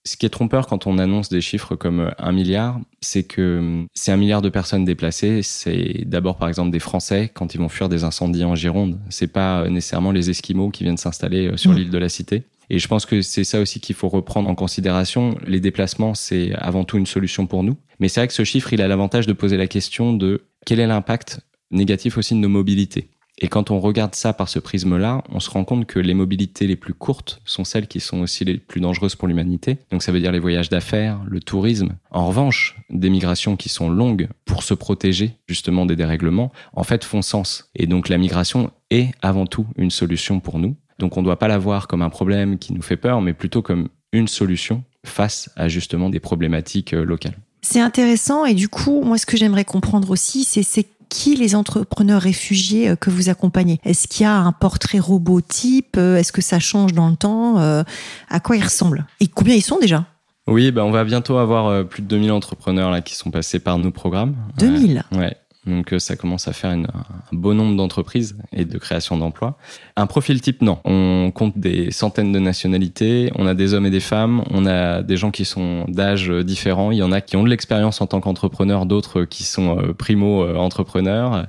Ce 0.06 0.16
qui 0.18 0.26
est 0.26 0.30
trompeur 0.30 0.66
quand 0.66 0.86
on 0.86 0.98
annonce 0.98 1.30
des 1.30 1.40
chiffres 1.40 1.76
comme 1.76 2.12
un 2.18 2.32
milliard, 2.32 2.78
c'est 3.00 3.22
que 3.22 3.86
c'est 3.94 4.12
un 4.12 4.18
milliard 4.18 4.42
de 4.42 4.50
personnes 4.50 4.84
déplacées. 4.84 5.40
C'est 5.42 6.04
d'abord, 6.04 6.36
par 6.36 6.48
exemple, 6.48 6.70
des 6.70 6.78
Français 6.78 7.30
quand 7.32 7.54
ils 7.54 7.58
vont 7.58 7.70
fuir 7.70 7.88
des 7.88 8.04
incendies 8.04 8.44
en 8.44 8.54
Gironde. 8.54 9.00
C'est 9.08 9.32
pas 9.32 9.66
nécessairement 9.70 10.12
les 10.12 10.28
Esquimaux 10.28 10.68
qui 10.68 10.84
viennent 10.84 10.98
s'installer 10.98 11.56
sur 11.56 11.70
mmh. 11.70 11.76
l'île 11.76 11.90
de 11.90 11.96
la 11.96 12.10
Cité. 12.10 12.42
Et 12.68 12.78
je 12.78 12.86
pense 12.86 13.06
que 13.06 13.22
c'est 13.22 13.44
ça 13.44 13.60
aussi 13.60 13.80
qu'il 13.80 13.94
faut 13.94 14.10
reprendre 14.10 14.50
en 14.50 14.54
considération. 14.54 15.38
Les 15.46 15.60
déplacements, 15.60 16.12
c'est 16.12 16.52
avant 16.56 16.84
tout 16.84 16.98
une 16.98 17.06
solution 17.06 17.46
pour 17.46 17.62
nous. 17.62 17.78
Mais 17.98 18.08
c'est 18.08 18.20
vrai 18.20 18.28
que 18.28 18.34
ce 18.34 18.44
chiffre, 18.44 18.74
il 18.74 18.82
a 18.82 18.88
l'avantage 18.88 19.26
de 19.26 19.32
poser 19.32 19.56
la 19.56 19.68
question 19.68 20.12
de 20.12 20.42
quel 20.66 20.80
est 20.80 20.86
l'impact 20.86 21.40
négatif 21.70 22.18
aussi 22.18 22.34
de 22.34 22.40
nos 22.40 22.48
mobilités. 22.48 23.08
Et 23.38 23.48
quand 23.48 23.70
on 23.70 23.80
regarde 23.80 24.14
ça 24.14 24.32
par 24.32 24.48
ce 24.48 24.58
prisme-là, 24.58 25.22
on 25.30 25.40
se 25.40 25.50
rend 25.50 25.64
compte 25.64 25.86
que 25.86 25.98
les 25.98 26.14
mobilités 26.14 26.66
les 26.66 26.76
plus 26.76 26.94
courtes 26.94 27.40
sont 27.44 27.64
celles 27.64 27.88
qui 27.88 27.98
sont 27.98 28.20
aussi 28.20 28.44
les 28.44 28.58
plus 28.58 28.80
dangereuses 28.80 29.16
pour 29.16 29.26
l'humanité. 29.26 29.78
Donc 29.90 30.02
ça 30.02 30.12
veut 30.12 30.20
dire 30.20 30.30
les 30.30 30.38
voyages 30.38 30.68
d'affaires, 30.68 31.20
le 31.26 31.40
tourisme. 31.40 31.96
En 32.10 32.28
revanche, 32.28 32.76
des 32.90 33.10
migrations 33.10 33.56
qui 33.56 33.68
sont 33.68 33.90
longues 33.90 34.28
pour 34.44 34.62
se 34.62 34.74
protéger 34.74 35.32
justement 35.48 35.84
des 35.84 35.96
dérèglements, 35.96 36.52
en 36.74 36.84
fait 36.84 37.04
font 37.04 37.22
sens. 37.22 37.70
Et 37.74 37.86
donc 37.86 38.08
la 38.08 38.18
migration 38.18 38.70
est 38.90 39.10
avant 39.20 39.46
tout 39.46 39.66
une 39.76 39.90
solution 39.90 40.38
pour 40.38 40.58
nous. 40.58 40.76
Donc 41.00 41.16
on 41.16 41.20
ne 41.20 41.24
doit 41.24 41.38
pas 41.38 41.48
la 41.48 41.58
voir 41.58 41.88
comme 41.88 42.02
un 42.02 42.10
problème 42.10 42.58
qui 42.58 42.72
nous 42.72 42.82
fait 42.82 42.96
peur, 42.96 43.20
mais 43.20 43.32
plutôt 43.32 43.62
comme 43.62 43.88
une 44.12 44.28
solution 44.28 44.84
face 45.04 45.50
à 45.56 45.68
justement 45.68 46.08
des 46.08 46.20
problématiques 46.20 46.94
euh, 46.94 47.04
locales. 47.04 47.36
C'est 47.62 47.80
intéressant 47.80 48.44
et 48.44 48.52
du 48.52 48.68
coup, 48.68 49.02
moi 49.02 49.16
ce 49.16 49.24
que 49.24 49.36
j'aimerais 49.38 49.64
comprendre 49.64 50.10
aussi, 50.10 50.44
c'est 50.44 50.86
qui 51.14 51.36
les 51.36 51.54
entrepreneurs 51.54 52.20
réfugiés 52.22 52.88
euh, 52.90 52.96
que 52.96 53.08
vous 53.08 53.28
accompagnez? 53.28 53.78
Est-ce 53.84 54.08
qu'il 54.08 54.24
y 54.24 54.26
a 54.26 54.34
un 54.36 54.50
portrait 54.50 54.98
robot 54.98 55.40
type? 55.40 55.96
Euh, 55.96 56.16
Est-ce 56.16 56.32
que 56.32 56.42
ça 56.42 56.58
change 56.58 56.92
dans 56.92 57.08
le 57.08 57.14
temps? 57.16 57.58
Euh, 57.60 57.84
À 58.28 58.40
quoi 58.40 58.56
ils 58.56 58.64
ressemblent? 58.64 59.06
Et 59.20 59.28
combien 59.28 59.54
ils 59.54 59.62
sont 59.62 59.78
déjà? 59.78 60.06
Oui, 60.48 60.72
ben 60.72 60.82
on 60.82 60.90
va 60.90 61.04
bientôt 61.04 61.38
avoir 61.38 61.86
plus 61.86 62.02
de 62.02 62.08
2000 62.08 62.32
entrepreneurs 62.32 62.90
là 62.90 63.00
qui 63.00 63.14
sont 63.14 63.30
passés 63.30 63.60
par 63.60 63.78
nos 63.78 63.90
programmes. 63.92 64.34
2000 64.58 65.04
Ouais. 65.12 65.34
Donc 65.66 65.92
euh, 65.92 65.98
ça 65.98 66.16
commence 66.16 66.48
à 66.48 66.52
faire 66.52 66.70
un 66.70 66.82
bon 67.32 67.54
nombre 67.54 67.76
d'entreprises 67.76 68.36
et 68.52 68.64
de 68.64 68.78
création 68.78 69.16
d'emplois. 69.16 69.56
Un 69.96 70.06
profil 70.06 70.40
type, 70.40 70.62
non. 70.62 70.78
On 70.84 71.30
compte 71.34 71.56
des 71.58 71.90
centaines 71.90 72.32
de 72.32 72.38
nationalités, 72.38 73.30
on 73.36 73.46
a 73.46 73.54
des 73.54 73.74
hommes 73.74 73.86
et 73.86 73.90
des 73.90 74.00
femmes, 74.00 74.44
on 74.50 74.66
a 74.66 75.02
des 75.02 75.16
gens 75.16 75.30
qui 75.30 75.44
sont 75.44 75.84
d'âges 75.88 76.30
différents, 76.30 76.90
il 76.90 76.98
y 76.98 77.02
en 77.02 77.12
a 77.12 77.20
qui 77.20 77.36
ont 77.36 77.44
de 77.44 77.48
l'expérience 77.48 78.00
en 78.00 78.06
tant 78.06 78.20
qu'entrepreneurs, 78.20 78.86
d'autres 78.86 79.24
qui 79.24 79.44
sont 79.44 79.78
euh, 79.78 79.92
primo-entrepreneurs, 79.92 81.46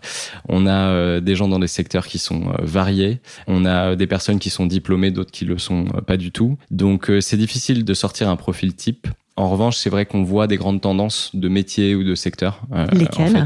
on 0.48 0.66
a 0.66 0.90
euh, 0.90 1.20
des 1.20 1.36
gens 1.36 1.48
dans 1.48 1.60
des 1.60 1.68
secteurs 1.68 2.08
qui 2.08 2.20
sont 2.20 2.54
variés, 2.62 3.20
on 3.48 3.66
a 3.66 3.96
des 3.96 4.08
personnes 4.08 4.40
qui 4.40 4.50
sont 4.50 4.66
diplômées, 4.66 5.12
d'autres 5.12 5.32
qui 5.32 5.46
le 5.46 5.58
sont 5.58 5.86
pas 6.06 6.18
du 6.18 6.32
tout. 6.32 6.58
Donc 6.72 7.12
c'est 7.20 7.38
difficile 7.38 7.84
de 7.84 7.94
sortir 7.94 8.30
un 8.30 8.36
profil 8.36 8.76
type. 8.76 9.08
En 9.38 9.50
revanche, 9.50 9.76
c'est 9.76 9.90
vrai 9.90 10.06
qu'on 10.06 10.24
voit 10.24 10.48
des 10.48 10.56
grandes 10.56 10.80
tendances 10.80 11.32
de 11.34 11.50
métiers 11.50 11.94
ou 11.94 12.06
de 12.06 12.16
secteurs 12.16 12.62
euh, 12.74 12.88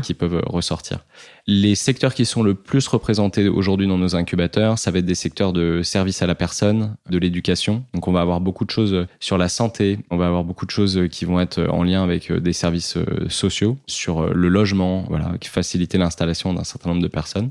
qui 0.01 0.13
peuvent 0.13 0.43
ressortir. 0.45 0.99
Les 1.47 1.73
secteurs 1.73 2.13
qui 2.13 2.25
sont 2.25 2.43
le 2.43 2.53
plus 2.53 2.87
représentés 2.87 3.47
aujourd'hui 3.47 3.87
dans 3.87 3.97
nos 3.97 4.15
incubateurs, 4.15 4.77
ça 4.77 4.91
va 4.91 4.99
être 4.99 5.05
des 5.05 5.15
secteurs 5.15 5.51
de 5.51 5.81
service 5.81 6.21
à 6.21 6.27
la 6.27 6.35
personne, 6.35 6.95
de 7.09 7.17
l'éducation. 7.17 7.85
Donc 7.95 8.07
on 8.07 8.11
va 8.11 8.21
avoir 8.21 8.39
beaucoup 8.39 8.65
de 8.65 8.69
choses 8.69 9.07
sur 9.19 9.39
la 9.39 9.49
santé, 9.49 9.97
on 10.11 10.17
va 10.17 10.27
avoir 10.27 10.43
beaucoup 10.43 10.67
de 10.67 10.71
choses 10.71 11.07
qui 11.09 11.25
vont 11.25 11.39
être 11.39 11.67
en 11.71 11.81
lien 11.81 12.03
avec 12.03 12.31
des 12.31 12.53
services 12.53 12.97
euh, 12.97 13.27
sociaux, 13.27 13.79
sur 13.87 14.31
le 14.31 14.47
logement, 14.47 15.05
voilà, 15.09 15.33
qui 15.39 15.49
faciliter 15.49 15.97
l'installation 15.97 16.53
d'un 16.53 16.63
certain 16.63 16.89
nombre 16.89 17.01
de 17.01 17.07
personnes. 17.07 17.49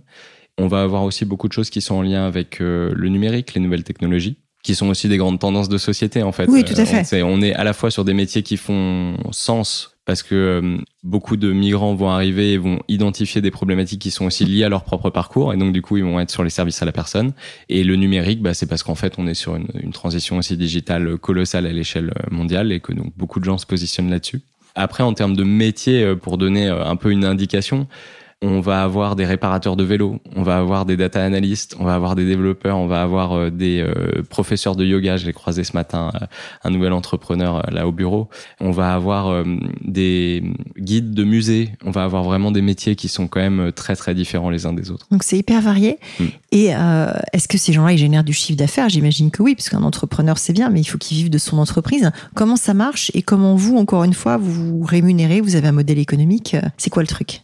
On 0.58 0.68
va 0.68 0.82
avoir 0.82 1.02
aussi 1.02 1.24
beaucoup 1.24 1.48
de 1.48 1.52
choses 1.52 1.70
qui 1.70 1.80
sont 1.80 1.96
en 1.96 2.02
lien 2.02 2.24
avec 2.24 2.60
euh, 2.60 2.92
le 2.94 3.08
numérique, 3.08 3.54
les 3.54 3.60
nouvelles 3.60 3.84
technologies 3.84 4.38
qui 4.68 4.74
sont 4.74 4.88
aussi 4.88 5.08
des 5.08 5.16
grandes 5.16 5.38
tendances 5.38 5.70
de 5.70 5.78
société 5.78 6.22
en 6.22 6.30
fait. 6.30 6.46
Oui, 6.46 6.62
tout 6.62 6.74
à 6.76 6.84
fait. 6.84 7.06
On, 7.10 7.16
est, 7.16 7.22
on 7.22 7.40
est 7.40 7.54
à 7.54 7.64
la 7.64 7.72
fois 7.72 7.90
sur 7.90 8.04
des 8.04 8.12
métiers 8.12 8.42
qui 8.42 8.58
font 8.58 9.16
sens 9.30 9.96
parce 10.04 10.22
que 10.22 10.34
euh, 10.34 10.76
beaucoup 11.02 11.38
de 11.38 11.50
migrants 11.54 11.94
vont 11.94 12.10
arriver 12.10 12.52
et 12.52 12.58
vont 12.58 12.78
identifier 12.86 13.40
des 13.40 13.50
problématiques 13.50 14.02
qui 14.02 14.10
sont 14.10 14.26
aussi 14.26 14.44
liées 14.44 14.64
à 14.64 14.68
leur 14.68 14.84
propre 14.84 15.08
parcours 15.08 15.54
et 15.54 15.56
donc 15.56 15.72
du 15.72 15.80
coup 15.80 15.96
ils 15.96 16.04
vont 16.04 16.20
être 16.20 16.30
sur 16.30 16.44
les 16.44 16.50
services 16.50 16.82
à 16.82 16.84
la 16.84 16.92
personne 16.92 17.32
et 17.70 17.82
le 17.82 17.96
numérique 17.96 18.42
bah, 18.42 18.52
c'est 18.52 18.66
parce 18.66 18.82
qu'en 18.82 18.94
fait 18.94 19.14
on 19.16 19.26
est 19.26 19.32
sur 19.32 19.56
une, 19.56 19.68
une 19.82 19.92
transition 19.92 20.36
aussi 20.36 20.58
digitale 20.58 21.16
colossale 21.16 21.64
à 21.64 21.72
l'échelle 21.72 22.12
mondiale 22.30 22.70
et 22.70 22.80
que 22.80 22.92
donc 22.92 23.14
beaucoup 23.16 23.40
de 23.40 23.46
gens 23.46 23.56
se 23.56 23.64
positionnent 23.64 24.10
là-dessus. 24.10 24.42
Après 24.74 25.02
en 25.02 25.14
termes 25.14 25.34
de 25.34 25.44
métier 25.44 26.02
euh, 26.02 26.14
pour 26.14 26.36
donner 26.36 26.68
euh, 26.68 26.84
un 26.84 26.96
peu 26.96 27.10
une 27.10 27.24
indication 27.24 27.86
on 28.40 28.60
va 28.60 28.84
avoir 28.84 29.16
des 29.16 29.24
réparateurs 29.24 29.74
de 29.74 29.82
vélos, 29.82 30.20
on 30.36 30.42
va 30.42 30.58
avoir 30.58 30.86
des 30.86 30.96
data 30.96 31.24
analystes, 31.24 31.74
on 31.80 31.84
va 31.84 31.96
avoir 31.96 32.14
des 32.14 32.24
développeurs, 32.24 32.76
on 32.78 32.86
va 32.86 33.02
avoir 33.02 33.32
euh, 33.32 33.50
des 33.50 33.80
euh, 33.80 34.22
professeurs 34.30 34.76
de 34.76 34.84
yoga. 34.84 35.16
Je 35.16 35.26
l'ai 35.26 35.32
croisé 35.32 35.64
ce 35.64 35.72
matin, 35.72 36.12
euh, 36.14 36.26
un 36.62 36.70
nouvel 36.70 36.92
entrepreneur 36.92 37.68
là 37.72 37.88
au 37.88 37.92
bureau. 37.92 38.28
On 38.60 38.70
va 38.70 38.94
avoir 38.94 39.44
des 39.82 40.44
guides 40.78 41.14
de 41.14 41.24
musées. 41.24 41.70
On 41.84 41.90
va 41.90 42.04
avoir 42.04 42.22
vraiment 42.22 42.52
des 42.52 42.62
métiers 42.62 42.94
qui 42.94 43.08
sont 43.08 43.26
quand 43.26 43.40
même 43.40 43.72
très 43.72 43.96
très 43.96 44.14
différents 44.14 44.50
les 44.50 44.66
uns 44.66 44.72
des 44.72 44.92
autres. 44.92 45.06
Donc 45.10 45.24
c'est 45.24 45.38
hyper 45.38 45.60
varié. 45.60 45.98
Mm. 46.20 46.24
Et 46.52 46.66
est-ce 47.32 47.48
que 47.48 47.58
ces 47.58 47.72
gens-là 47.72 47.92
ils 47.92 47.98
génèrent 47.98 48.24
du 48.24 48.32
chiffre 48.32 48.58
d'affaires? 48.58 48.88
J'imagine 48.88 49.30
que 49.30 49.42
oui, 49.42 49.54
parce 49.54 49.68
qu'un 49.68 49.82
entrepreneur 49.82 50.38
c'est 50.38 50.52
bien, 50.52 50.70
mais 50.70 50.80
il 50.80 50.84
faut 50.84 50.98
qu'il 50.98 51.16
vive 51.16 51.30
de 51.30 51.38
son 51.38 51.58
entreprise. 51.58 52.10
Comment 52.34 52.56
ça 52.56 52.74
marche? 52.74 53.10
Et 53.14 53.22
comment 53.22 53.54
vous, 53.54 53.76
encore 53.76 54.04
une 54.04 54.14
fois, 54.14 54.36
vous 54.36 54.78
vous 54.78 54.84
rémunérez? 54.84 55.40
Vous 55.40 55.56
avez 55.56 55.68
un 55.68 55.72
modèle 55.72 55.98
économique? 55.98 56.56
C'est 56.76 56.90
quoi 56.90 57.02
le 57.02 57.08
truc? 57.08 57.42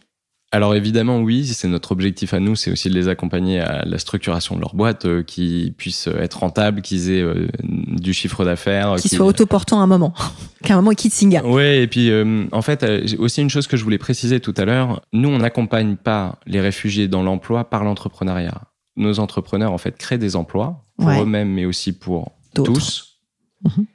Alors 0.55 0.73
évidemment 0.73 1.19
oui, 1.19 1.45
c'est 1.45 1.67
notre 1.67 1.91
objectif 1.91 2.33
à 2.33 2.39
nous, 2.39 2.55
c'est 2.55 2.71
aussi 2.71 2.89
de 2.89 2.93
les 2.93 3.09
accompagner 3.09 3.59
à 3.59 3.83
la 3.83 3.97
structuration 3.97 4.55
de 4.55 4.61
leur 4.61 4.73
boîte, 4.73 5.05
euh, 5.05 5.21
qu'ils 5.21 5.73
puissent 5.73 6.07
être 6.07 6.39
rentables, 6.39 6.81
qu'ils 6.81 7.11
aient 7.11 7.21
euh, 7.21 7.47
du 7.61 8.13
chiffre 8.13 8.45
d'affaires, 8.45 8.95
qu'ils 8.95 9.11
soient 9.11 9.25
autoportants 9.25 9.81
à 9.81 9.83
un 9.83 9.87
moment, 9.87 10.13
qu'à 10.63 10.73
un 10.73 10.77
moment 10.77 10.91
ils 10.91 10.95
quittent 10.95 11.13
Singa. 11.13 11.43
Oui, 11.43 11.63
et 11.63 11.87
puis 11.87 12.09
euh, 12.09 12.45
en 12.53 12.61
fait 12.61 12.85
aussi 13.19 13.41
une 13.41 13.49
chose 13.49 13.67
que 13.67 13.75
je 13.75 13.83
voulais 13.83 13.97
préciser 13.97 14.39
tout 14.39 14.53
à 14.55 14.63
l'heure, 14.63 15.01
nous 15.11 15.27
on 15.27 15.39
n'accompagne 15.39 15.97
pas 15.97 16.39
les 16.47 16.61
réfugiés 16.61 17.09
dans 17.09 17.21
l'emploi 17.21 17.69
par 17.69 17.83
l'entrepreneuriat. 17.83 18.61
Nos 18.95 19.19
entrepreneurs 19.19 19.73
en 19.73 19.77
fait 19.77 19.97
créent 19.97 20.17
des 20.17 20.37
emplois 20.37 20.85
pour 20.97 21.09
eux-mêmes, 21.09 21.49
mais 21.49 21.65
aussi 21.65 21.91
pour 21.91 22.31
tous. 22.53 23.19
Mhm. 23.63 23.85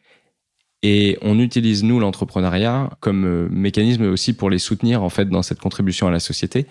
Et 0.83 1.19
on 1.21 1.39
utilise, 1.39 1.85
nous, 1.85 2.01
l'entrepreneuriat 2.01 2.91
comme 3.01 3.27
euh, 3.27 3.49
mécanisme 3.51 4.05
aussi 4.05 4.33
pour 4.33 4.49
les 4.49 4.59
soutenir, 4.59 5.03
en 5.03 5.11
fait, 5.11 5.29
dans 5.29 5.43
cette 5.43 5.61
contribution 5.61 6.07
à 6.09 6.11
la 6.11 6.21
société. 6.21 6.67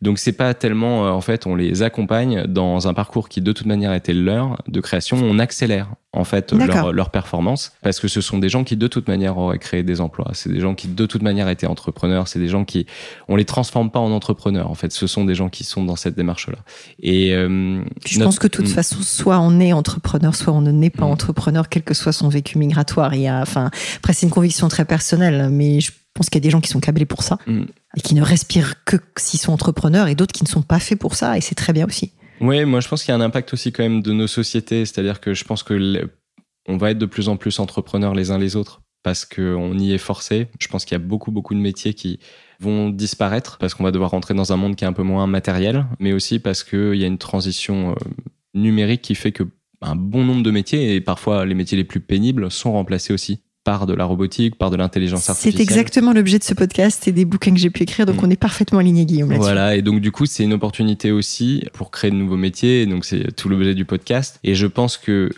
Donc, 0.00 0.18
c'est 0.18 0.32
pas 0.32 0.54
tellement, 0.54 1.06
euh, 1.06 1.10
en 1.10 1.20
fait, 1.20 1.46
on 1.46 1.54
les 1.54 1.82
accompagne 1.82 2.46
dans 2.46 2.88
un 2.88 2.94
parcours 2.94 3.28
qui, 3.28 3.42
de 3.42 3.52
toute 3.52 3.66
manière, 3.66 3.92
était 3.92 4.14
leur 4.14 4.62
de 4.66 4.80
création. 4.80 5.18
On 5.22 5.38
accélère, 5.38 5.90
en 6.12 6.24
fait, 6.24 6.52
leur, 6.52 6.92
leur, 6.92 7.10
performance 7.10 7.72
parce 7.82 8.00
que 8.00 8.08
ce 8.08 8.20
sont 8.20 8.38
des 8.38 8.48
gens 8.48 8.64
qui, 8.64 8.76
de 8.76 8.88
toute 8.88 9.06
manière, 9.06 9.38
auraient 9.38 9.60
créé 9.60 9.84
des 9.84 10.00
emplois. 10.00 10.30
C'est 10.34 10.52
des 10.52 10.58
gens 10.58 10.74
qui, 10.74 10.88
de 10.88 11.06
toute 11.06 11.22
manière, 11.22 11.48
étaient 11.48 11.68
entrepreneurs. 11.68 12.26
C'est 12.26 12.40
des 12.40 12.48
gens 12.48 12.64
qui, 12.64 12.86
on 13.28 13.36
les 13.36 13.44
transforme 13.44 13.92
pas 13.92 14.00
en 14.00 14.10
entrepreneurs. 14.10 14.68
En 14.70 14.74
fait, 14.74 14.90
ce 14.90 15.06
sont 15.06 15.24
des 15.24 15.36
gens 15.36 15.48
qui 15.48 15.62
sont 15.62 15.84
dans 15.84 15.94
cette 15.94 16.16
démarche-là. 16.16 16.58
Et 17.00 17.32
euh, 17.32 17.84
je 18.04 18.18
pense 18.18 18.40
que 18.40 18.48
de 18.48 18.52
toute 18.52 18.66
mm. 18.66 18.72
façon, 18.72 18.96
soit 19.02 19.38
on 19.38 19.60
est 19.60 19.72
entrepreneur, 19.72 20.34
soit 20.34 20.52
on 20.52 20.60
ne 20.60 20.72
n'est 20.72 20.90
pas 20.90 21.06
mm. 21.06 21.12
entrepreneur, 21.12 21.68
quel 21.68 21.84
que 21.84 21.94
soit 21.94 22.12
son 22.12 22.28
vécu 22.28 22.58
migratoire. 22.58 23.14
Il 23.14 23.20
y 23.20 23.28
a 23.28 23.40
Enfin, 23.40 23.70
après, 23.98 24.12
c'est 24.12 24.26
une 24.26 24.32
conviction 24.32 24.66
très 24.66 24.84
personnelle, 24.84 25.48
mais 25.50 25.80
je 25.80 25.92
pense 26.12 26.28
qu'il 26.28 26.40
y 26.40 26.42
a 26.42 26.46
des 26.46 26.50
gens 26.50 26.60
qui 26.60 26.70
sont 26.70 26.80
câblés 26.80 27.06
pour 27.06 27.22
ça 27.22 27.38
mm. 27.46 27.62
et 27.96 28.00
qui 28.00 28.16
ne 28.16 28.22
respirent 28.22 28.84
que 28.84 28.96
s'ils 29.16 29.38
sont 29.38 29.52
entrepreneurs 29.52 30.08
et 30.08 30.16
d'autres 30.16 30.32
qui 30.32 30.42
ne 30.42 30.48
sont 30.48 30.62
pas 30.62 30.80
faits 30.80 30.98
pour 30.98 31.14
ça 31.14 31.38
et 31.38 31.40
c'est 31.40 31.54
très 31.54 31.72
bien 31.72 31.86
aussi. 31.86 32.10
Oui, 32.40 32.64
moi 32.64 32.80
je 32.80 32.88
pense 32.88 33.02
qu'il 33.02 33.12
y 33.12 33.12
a 33.12 33.16
un 33.16 33.20
impact 33.20 33.52
aussi 33.52 33.72
quand 33.72 33.82
même 33.82 34.02
de 34.02 34.12
nos 34.12 34.26
sociétés, 34.26 34.84
c'est-à-dire 34.86 35.20
que 35.20 35.34
je 35.34 35.44
pense 35.44 35.62
que 35.62 36.08
on 36.66 36.76
va 36.76 36.90
être 36.90 36.98
de 36.98 37.06
plus 37.06 37.28
en 37.28 37.36
plus 37.36 37.58
entrepreneurs 37.58 38.14
les 38.14 38.30
uns 38.30 38.38
les 38.38 38.56
autres 38.56 38.82
parce 39.02 39.24
qu'on 39.24 39.78
y 39.78 39.92
est 39.92 39.98
forcé. 39.98 40.48
Je 40.58 40.68
pense 40.68 40.84
qu'il 40.84 40.94
y 40.94 41.00
a 41.00 41.04
beaucoup 41.04 41.32
beaucoup 41.32 41.54
de 41.54 41.60
métiers 41.60 41.94
qui 41.94 42.18
vont 42.60 42.90
disparaître 42.90 43.58
parce 43.58 43.74
qu'on 43.74 43.84
va 43.84 43.92
devoir 43.92 44.10
rentrer 44.10 44.34
dans 44.34 44.52
un 44.52 44.56
monde 44.56 44.76
qui 44.76 44.84
est 44.84 44.88
un 44.88 44.92
peu 44.92 45.02
moins 45.02 45.26
matériel, 45.26 45.86
mais 45.98 46.12
aussi 46.12 46.38
parce 46.38 46.64
qu'il 46.64 46.96
y 46.96 47.04
a 47.04 47.06
une 47.06 47.18
transition 47.18 47.92
euh, 47.92 47.94
numérique 48.54 49.02
qui 49.02 49.14
fait 49.14 49.32
que 49.32 49.44
un 49.82 49.96
bon 49.96 50.24
nombre 50.24 50.42
de 50.42 50.50
métiers, 50.50 50.94
et 50.94 51.00
parfois 51.00 51.46
les 51.46 51.54
métiers 51.54 51.76
les 51.76 51.84
plus 51.84 52.00
pénibles, 52.00 52.50
sont 52.50 52.72
remplacés 52.72 53.14
aussi 53.14 53.40
par 53.70 53.86
de 53.86 53.94
la 53.94 54.04
robotique, 54.04 54.56
par 54.56 54.70
de 54.70 54.76
l'intelligence 54.76 55.30
artificielle. 55.30 55.54
C'est 55.54 55.62
exactement 55.62 56.12
l'objet 56.12 56.40
de 56.40 56.42
ce 56.42 56.54
podcast 56.54 57.06
et 57.06 57.12
des 57.12 57.24
bouquins 57.24 57.54
que 57.54 57.60
j'ai 57.60 57.70
pu 57.70 57.84
écrire, 57.84 58.04
donc 58.04 58.20
mm. 58.20 58.24
on 58.24 58.30
est 58.30 58.40
parfaitement 58.40 58.80
aligné, 58.80 59.04
Guillaume. 59.04 59.32
Voilà, 59.34 59.76
et 59.76 59.82
donc 59.82 60.00
du 60.00 60.10
coup, 60.10 60.26
c'est 60.26 60.42
une 60.42 60.54
opportunité 60.54 61.12
aussi 61.12 61.64
pour 61.72 61.92
créer 61.92 62.10
de 62.10 62.16
nouveaux 62.16 62.36
métiers, 62.36 62.84
donc 62.86 63.04
c'est 63.04 63.30
tout 63.36 63.48
l'objet 63.48 63.76
du 63.76 63.84
podcast. 63.84 64.40
Et 64.42 64.56
je 64.56 64.66
pense 64.66 64.96
que 64.96 65.30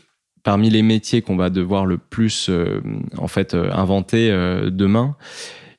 parmi 0.45 0.71
les 0.71 0.81
métiers 0.81 1.21
qu'on 1.21 1.37
va 1.37 1.51
devoir 1.51 1.85
le 1.85 1.99
plus, 1.99 2.49
euh, 2.49 2.81
en 3.19 3.29
fait, 3.29 3.53
euh, 3.53 3.71
inventer 3.71 4.31
euh, 4.31 4.71
demain, 4.71 5.15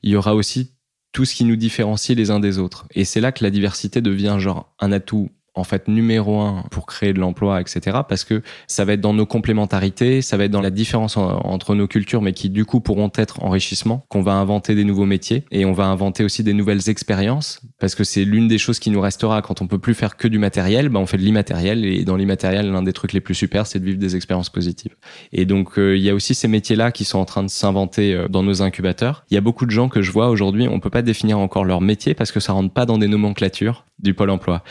il 0.04 0.12
y 0.12 0.16
aura 0.16 0.36
aussi 0.36 0.70
tout 1.12 1.24
ce 1.24 1.34
qui 1.34 1.44
nous 1.44 1.56
différencie 1.56 2.16
les 2.16 2.30
uns 2.30 2.38
des 2.38 2.60
autres. 2.60 2.86
Et 2.94 3.04
c'est 3.04 3.20
là 3.20 3.32
que 3.32 3.42
la 3.42 3.50
diversité 3.50 4.00
devient 4.00 4.36
genre 4.38 4.72
un 4.78 4.92
atout 4.92 5.28
en 5.54 5.64
fait 5.64 5.88
numéro 5.88 6.40
un 6.40 6.64
pour 6.70 6.86
créer 6.86 7.12
de 7.12 7.20
l'emploi, 7.20 7.60
etc. 7.60 7.98
Parce 8.08 8.24
que 8.24 8.42
ça 8.66 8.84
va 8.84 8.94
être 8.94 9.00
dans 9.00 9.14
nos 9.14 9.26
complémentarités, 9.26 10.22
ça 10.22 10.36
va 10.36 10.44
être 10.44 10.50
dans 10.50 10.60
la 10.60 10.70
différence 10.70 11.16
entre 11.16 11.74
nos 11.74 11.86
cultures, 11.86 12.22
mais 12.22 12.32
qui 12.32 12.50
du 12.50 12.64
coup 12.64 12.80
pourront 12.80 13.10
être 13.16 13.42
enrichissement, 13.42 14.04
qu'on 14.08 14.22
va 14.22 14.32
inventer 14.32 14.74
des 14.74 14.84
nouveaux 14.84 15.06
métiers 15.06 15.44
et 15.50 15.64
on 15.64 15.72
va 15.72 15.84
inventer 15.84 16.24
aussi 16.24 16.42
des 16.42 16.52
nouvelles 16.52 16.88
expériences, 16.88 17.60
parce 17.78 17.94
que 17.94 18.04
c'est 18.04 18.24
l'une 18.24 18.48
des 18.48 18.58
choses 18.58 18.78
qui 18.78 18.90
nous 18.90 19.00
restera 19.00 19.42
quand 19.42 19.62
on 19.62 19.66
peut 19.66 19.78
plus 19.78 19.94
faire 19.94 20.16
que 20.16 20.28
du 20.28 20.38
matériel, 20.38 20.88
bah 20.88 20.98
on 20.98 21.06
fait 21.06 21.16
de 21.16 21.22
l'immatériel 21.22 21.84
et 21.84 22.04
dans 22.04 22.16
l'immatériel, 22.16 22.70
l'un 22.70 22.82
des 22.82 22.92
trucs 22.92 23.12
les 23.12 23.20
plus 23.20 23.34
super, 23.34 23.66
c'est 23.66 23.78
de 23.78 23.84
vivre 23.84 23.98
des 23.98 24.16
expériences 24.16 24.50
positives. 24.50 24.96
Et 25.32 25.44
donc 25.44 25.78
euh, 25.78 25.96
il 25.96 26.02
y 26.02 26.10
a 26.10 26.14
aussi 26.14 26.34
ces 26.34 26.48
métiers-là 26.48 26.90
qui 26.92 27.04
sont 27.04 27.18
en 27.18 27.24
train 27.24 27.42
de 27.42 27.50
s'inventer 27.50 28.14
euh, 28.14 28.28
dans 28.28 28.42
nos 28.42 28.62
incubateurs. 28.62 29.24
Il 29.30 29.34
y 29.34 29.38
a 29.38 29.40
beaucoup 29.40 29.66
de 29.66 29.70
gens 29.70 29.88
que 29.88 30.02
je 30.02 30.10
vois 30.10 30.28
aujourd'hui, 30.28 30.68
on 30.68 30.80
peut 30.80 30.90
pas 30.90 31.02
définir 31.02 31.38
encore 31.38 31.64
leur 31.64 31.80
métier 31.80 32.14
parce 32.14 32.32
que 32.32 32.40
ça 32.40 32.52
rentre 32.52 32.72
pas 32.72 32.86
dans 32.86 32.98
des 32.98 33.08
nomenclatures 33.08 33.84
du 34.00 34.14
pôle 34.14 34.30
emploi. 34.30 34.62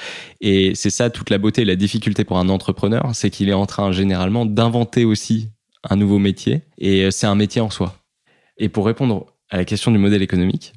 Et 0.42 0.73
c'est 0.74 0.90
ça 0.90 1.10
toute 1.10 1.30
la 1.30 1.38
beauté 1.38 1.62
et 1.62 1.66
la 1.66 1.76
difficulté 1.76 2.24
pour 2.24 2.38
un 2.38 2.50
entrepreneur, 2.50 3.12
c'est 3.14 3.30
qu'il 3.30 3.50
est 3.50 3.54
en 3.54 3.66
train 3.66 3.92
généralement 3.92 4.46
d'inventer 4.46 5.06
aussi 5.06 5.50
un 5.90 5.96
nouveau 5.96 6.20
métier 6.20 6.62
et 6.78 7.06
euh, 7.06 7.12
c'est 7.12 7.28
un 7.28 7.36
métier 7.36 7.62
en 7.62 7.70
soi. 7.70 7.96
Et 8.58 8.70
pour 8.70 8.86
répondre 8.86 9.28
à 9.50 9.58
la 9.58 9.66
question 9.66 9.92
du 9.92 9.98
modèle 9.98 10.22
économique, 10.22 10.74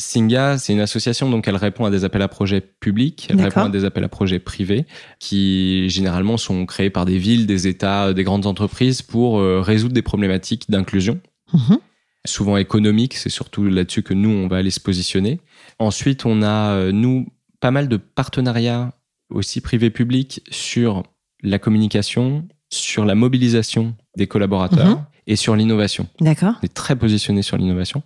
Singa, 0.00 0.58
c'est 0.58 0.72
une 0.72 0.80
association 0.80 1.28
donc 1.28 1.48
elle 1.48 1.56
répond 1.56 1.84
à 1.84 1.90
des 1.90 2.04
appels 2.04 2.22
à 2.22 2.28
projets 2.28 2.60
publics, 2.60 3.26
elle 3.30 3.40
répond 3.40 3.64
à 3.64 3.68
des 3.68 3.84
appels 3.84 4.04
à 4.04 4.08
projets 4.08 4.38
privés 4.38 4.86
qui 5.18 5.88
généralement 5.90 6.36
sont 6.36 6.66
créés 6.66 6.90
par 6.90 7.04
des 7.04 7.18
villes, 7.18 7.46
des 7.46 7.66
États, 7.66 8.12
des 8.12 8.22
grandes 8.22 8.46
entreprises 8.46 9.02
pour 9.02 9.40
euh, 9.40 9.60
résoudre 9.60 9.94
des 9.94 10.02
problématiques 10.02 10.70
d'inclusion. 10.70 11.20
Mhm. 11.52 11.78
Souvent 12.24 12.56
économiques, 12.56 13.14
c'est 13.14 13.28
surtout 13.28 13.64
là-dessus 13.64 14.02
que 14.02 14.14
nous 14.14 14.30
on 14.30 14.46
va 14.46 14.58
aller 14.58 14.70
se 14.70 14.80
positionner. 14.80 15.40
Ensuite, 15.80 16.26
on 16.26 16.42
a 16.42 16.72
euh, 16.74 16.92
nous 16.92 17.26
pas 17.60 17.72
mal 17.72 17.88
de 17.88 17.96
partenariats 17.96 18.92
aussi 19.30 19.60
privés-publics 19.60 20.42
sur 20.50 21.02
la 21.42 21.58
communication, 21.58 22.46
sur 22.70 23.04
la 23.04 23.14
mobilisation 23.14 23.94
des 24.16 24.26
collaborateurs 24.26 24.98
mhm. 24.98 25.04
et 25.26 25.36
sur 25.36 25.56
l'innovation. 25.56 26.06
D'accord. 26.20 26.54
On 26.62 26.66
est 26.66 26.74
très 26.74 26.96
positionné 26.96 27.42
sur 27.42 27.56
l'innovation. 27.56 28.02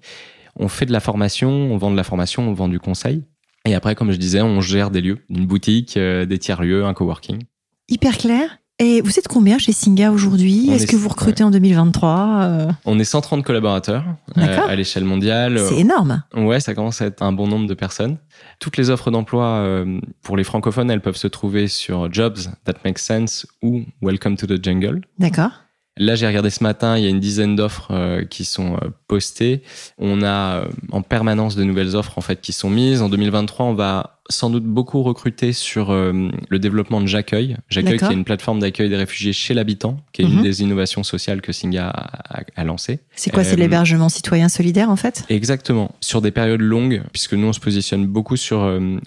On 0.56 0.68
fait 0.68 0.86
de 0.86 0.92
la 0.92 1.00
formation, 1.00 1.50
on 1.50 1.76
vend 1.78 1.90
de 1.90 1.96
la 1.96 2.04
formation, 2.04 2.48
on 2.48 2.52
vend 2.52 2.68
du 2.68 2.78
conseil. 2.78 3.22
Et 3.64 3.74
après, 3.74 3.94
comme 3.94 4.10
je 4.12 4.16
disais, 4.16 4.42
on 4.42 4.60
gère 4.60 4.90
des 4.90 5.00
lieux, 5.00 5.18
une 5.30 5.46
boutique, 5.46 5.96
euh, 5.96 6.26
des 6.26 6.38
tiers-lieux, 6.38 6.84
un 6.84 6.94
coworking. 6.94 7.42
Hyper 7.88 8.18
clair. 8.18 8.58
Et 8.82 9.00
vous 9.00 9.16
êtes 9.16 9.28
combien 9.28 9.58
chez 9.58 9.70
Singa 9.70 10.10
aujourd'hui 10.10 10.68
Est-ce 10.70 10.88
que 10.88 10.96
vous 10.96 11.08
recrutez 11.08 11.44
en 11.44 11.52
2023 11.52 12.40
euh 12.42 12.66
On 12.84 12.98
est 12.98 13.04
130 13.04 13.44
collaborateurs 13.44 14.02
euh, 14.36 14.58
à 14.68 14.74
l'échelle 14.74 15.04
mondiale. 15.04 15.60
C'est 15.68 15.78
énorme. 15.78 16.24
Ouais, 16.34 16.58
ça 16.58 16.74
commence 16.74 17.00
à 17.00 17.06
être 17.06 17.22
un 17.22 17.30
bon 17.30 17.46
nombre 17.46 17.68
de 17.68 17.74
personnes. 17.74 18.16
Toutes 18.58 18.76
les 18.76 18.90
offres 18.90 19.12
d'emploi 19.12 19.44
euh, 19.44 20.00
pour 20.24 20.36
les 20.36 20.42
francophones, 20.42 20.90
elles 20.90 21.00
peuvent 21.00 21.14
se 21.14 21.28
trouver 21.28 21.68
sur 21.68 22.12
Jobs 22.12 22.38
That 22.64 22.74
Make 22.84 22.98
Sense 22.98 23.46
ou 23.62 23.84
Welcome 24.02 24.36
to 24.36 24.48
the 24.48 24.60
Jungle. 24.60 25.02
D'accord. 25.16 25.52
Là, 25.96 26.16
j'ai 26.16 26.26
regardé 26.26 26.50
ce 26.50 26.64
matin, 26.64 26.98
il 26.98 27.04
y 27.04 27.06
a 27.06 27.10
une 27.10 27.20
dizaine 27.20 27.54
d'offres 27.54 27.92
euh, 27.92 28.24
qui 28.24 28.44
sont 28.44 28.74
euh, 28.74 28.88
postées. 29.06 29.62
On 29.98 30.24
a 30.24 30.64
en 30.90 31.02
permanence 31.02 31.54
de 31.54 31.62
nouvelles 31.62 31.94
offres 31.94 32.18
en 32.18 32.22
fait 32.22 32.40
qui 32.40 32.52
sont 32.52 32.70
mises. 32.70 33.00
En 33.00 33.08
2023, 33.08 33.64
on 33.64 33.74
va 33.74 34.11
sans 34.30 34.50
doute 34.50 34.64
beaucoup 34.64 35.02
recruter 35.02 35.52
sur 35.52 35.92
le 35.92 36.58
développement 36.58 37.00
de 37.00 37.06
J'accueille. 37.06 37.56
J'accueille 37.68 37.98
qui 37.98 38.04
est 38.04 38.12
une 38.12 38.24
plateforme 38.24 38.60
d'accueil 38.60 38.88
des 38.88 38.96
réfugiés 38.96 39.32
chez 39.32 39.52
l'habitant, 39.52 39.98
qui 40.12 40.22
est 40.22 40.24
une 40.24 40.36
mhm. 40.36 40.42
des 40.42 40.62
innovations 40.62 41.02
sociales 41.02 41.40
que 41.40 41.52
Singa 41.52 41.88
a, 41.88 42.42
a, 42.54 42.64
lancé. 42.64 43.00
C'est 43.14 43.30
quoi 43.30 43.44
C'est 43.44 43.56
l'hébergement 43.56 44.08
citoyen 44.08 44.48
solidaire 44.48 44.90
en 44.90 44.96
fait? 44.96 45.24
Exactement. 45.28 45.94
Sur 46.00 46.22
des 46.22 46.30
périodes 46.30 46.60
longues, 46.60 47.02
puisque 47.12 47.34
nous 47.34 47.48
on 47.48 47.52
se 47.52 47.60
positionne 47.60 48.06
beaucoup 48.06 48.36
sur 48.36 48.60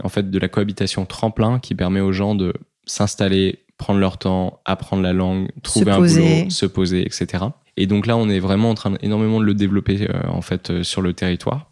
en 0.03 0.09
fait 0.09 0.29
de 0.29 0.39
la 0.39 0.47
cohabitation 0.47 1.05
tremplin 1.05 1.59
qui 1.59 1.75
permet 1.75 2.01
aux 2.01 2.11
gens 2.11 2.35
de 2.35 2.53
s'installer 2.85 3.65
prendre 3.77 3.99
leur 3.99 4.17
temps, 4.17 4.59
apprendre 4.65 5.03
la 5.03 5.13
langue, 5.13 5.49
trouver 5.63 5.91
un 5.91 5.97
boulot, 5.97 6.49
se 6.49 6.65
poser, 6.65 7.05
etc. 7.05 7.45
Et 7.77 7.87
donc 7.87 8.07
là, 8.07 8.17
on 8.17 8.29
est 8.29 8.39
vraiment 8.39 8.69
en 8.69 8.75
train 8.75 8.93
énormément 9.01 9.39
de 9.39 9.45
le 9.45 9.53
développer 9.53 10.07
euh, 10.09 10.21
en 10.29 10.41
fait 10.41 10.69
euh, 10.69 10.83
sur 10.83 11.01
le 11.01 11.13
territoire. 11.13 11.71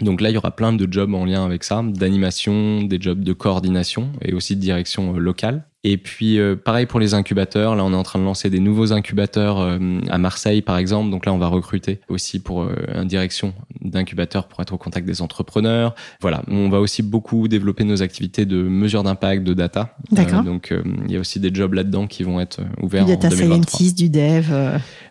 Donc 0.00 0.20
là, 0.20 0.30
il 0.30 0.34
y 0.34 0.38
aura 0.38 0.50
plein 0.50 0.72
de 0.72 0.90
jobs 0.90 1.14
en 1.14 1.24
lien 1.24 1.44
avec 1.44 1.64
ça, 1.64 1.82
d'animation, 1.84 2.82
des 2.82 3.00
jobs 3.00 3.22
de 3.22 3.32
coordination 3.32 4.12
et 4.22 4.32
aussi 4.32 4.56
de 4.56 4.60
direction 4.60 5.14
euh, 5.14 5.18
locale. 5.18 5.64
Et 5.82 5.96
puis 5.96 6.38
euh, 6.38 6.56
pareil 6.56 6.84
pour 6.84 7.00
les 7.00 7.14
incubateurs, 7.14 7.74
là 7.74 7.84
on 7.84 7.92
est 7.92 7.96
en 7.96 8.02
train 8.02 8.18
de 8.18 8.24
lancer 8.24 8.50
des 8.50 8.60
nouveaux 8.60 8.92
incubateurs 8.92 9.60
euh, 9.60 9.78
à 10.10 10.18
Marseille 10.18 10.60
par 10.60 10.76
exemple, 10.76 11.10
donc 11.10 11.24
là 11.24 11.32
on 11.32 11.38
va 11.38 11.46
recruter 11.46 12.00
aussi 12.08 12.38
pour 12.38 12.62
euh, 12.62 12.74
une 12.94 13.08
direction 13.08 13.54
d'incubateurs 13.80 14.46
pour 14.46 14.60
être 14.60 14.74
au 14.74 14.78
contact 14.78 15.06
des 15.06 15.22
entrepreneurs. 15.22 15.94
Voilà, 16.20 16.42
on 16.48 16.68
va 16.68 16.80
aussi 16.80 17.02
beaucoup 17.02 17.48
développer 17.48 17.84
nos 17.84 18.02
activités 18.02 18.44
de 18.44 18.62
mesure 18.62 19.02
d'impact, 19.02 19.42
de 19.42 19.54
data. 19.54 19.96
D'accord. 20.12 20.42
donc 20.42 20.74
il 21.06 21.12
y 21.12 21.16
a 21.16 21.20
aussi 21.20 21.40
des 21.40 21.50
jobs 21.52 21.72
là-dedans 21.72 22.06
qui 22.06 22.24
vont 22.24 22.40
être 22.40 22.60
ouverts 22.82 23.06
du 23.06 23.16
data 23.16 23.30
scientist, 23.30 23.96
du 23.96 24.10
dev. 24.10 24.52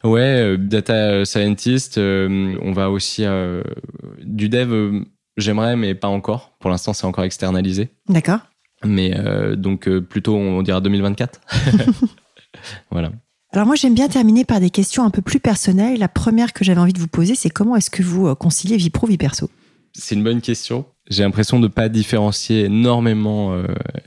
Ouais, 0.04 0.56
data 0.60 1.26
scientist, 1.26 1.98
on 1.98 2.72
va 2.74 2.92
aussi 2.92 3.26
du 4.24 4.50
dev 4.50 5.04
J'aimerais, 5.40 5.78
mais 5.78 5.96
pas 5.96 6.10
encore. 6.10 6.52
Pour 6.60 6.70
l'instant, 6.70 6.92
c'est 6.92 7.06
encore 7.06 7.24
externalisé. 7.24 7.90
D'accord. 8.10 8.40
Mais 8.84 9.14
euh, 9.18 9.56
donc 9.56 9.88
euh, 9.88 10.02
plutôt 10.02 10.36
on 10.36 10.62
dira 10.62 10.82
2024. 10.82 11.40
voilà. 12.92 13.12
Alors 13.52 13.66
moi 13.66 13.76
j'aime 13.76 13.96
bien 13.96 14.08
terminer 14.08 14.46
par 14.46 14.60
des 14.60 14.70
questions 14.70 15.04
un 15.04 15.10
peu 15.10 15.22
plus 15.22 15.40
personnelles. 15.40 16.00
La 16.00 16.08
première 16.08 16.54
que 16.54 16.64
j'avais 16.64 16.80
envie 16.80 16.94
de 16.94 17.00
vous 17.00 17.08
poser, 17.08 17.36
c'est 17.36 17.50
comment 17.50 17.76
est-ce 17.76 17.90
que 17.90 18.04
vous 18.04 18.28
euh, 18.28 18.36
conciliez 18.36 18.78
vie 18.78 18.90
pro 18.90 19.08
vie 19.08 19.18
perso? 19.18 19.50
C'est 19.94 20.16
une 20.16 20.24
bonne 20.24 20.42
question. 20.42 20.86
J'ai 21.10 21.24
l'impression 21.24 21.60
de 21.60 21.68
pas 21.68 21.90
différencier 21.90 22.66
énormément 22.66 23.60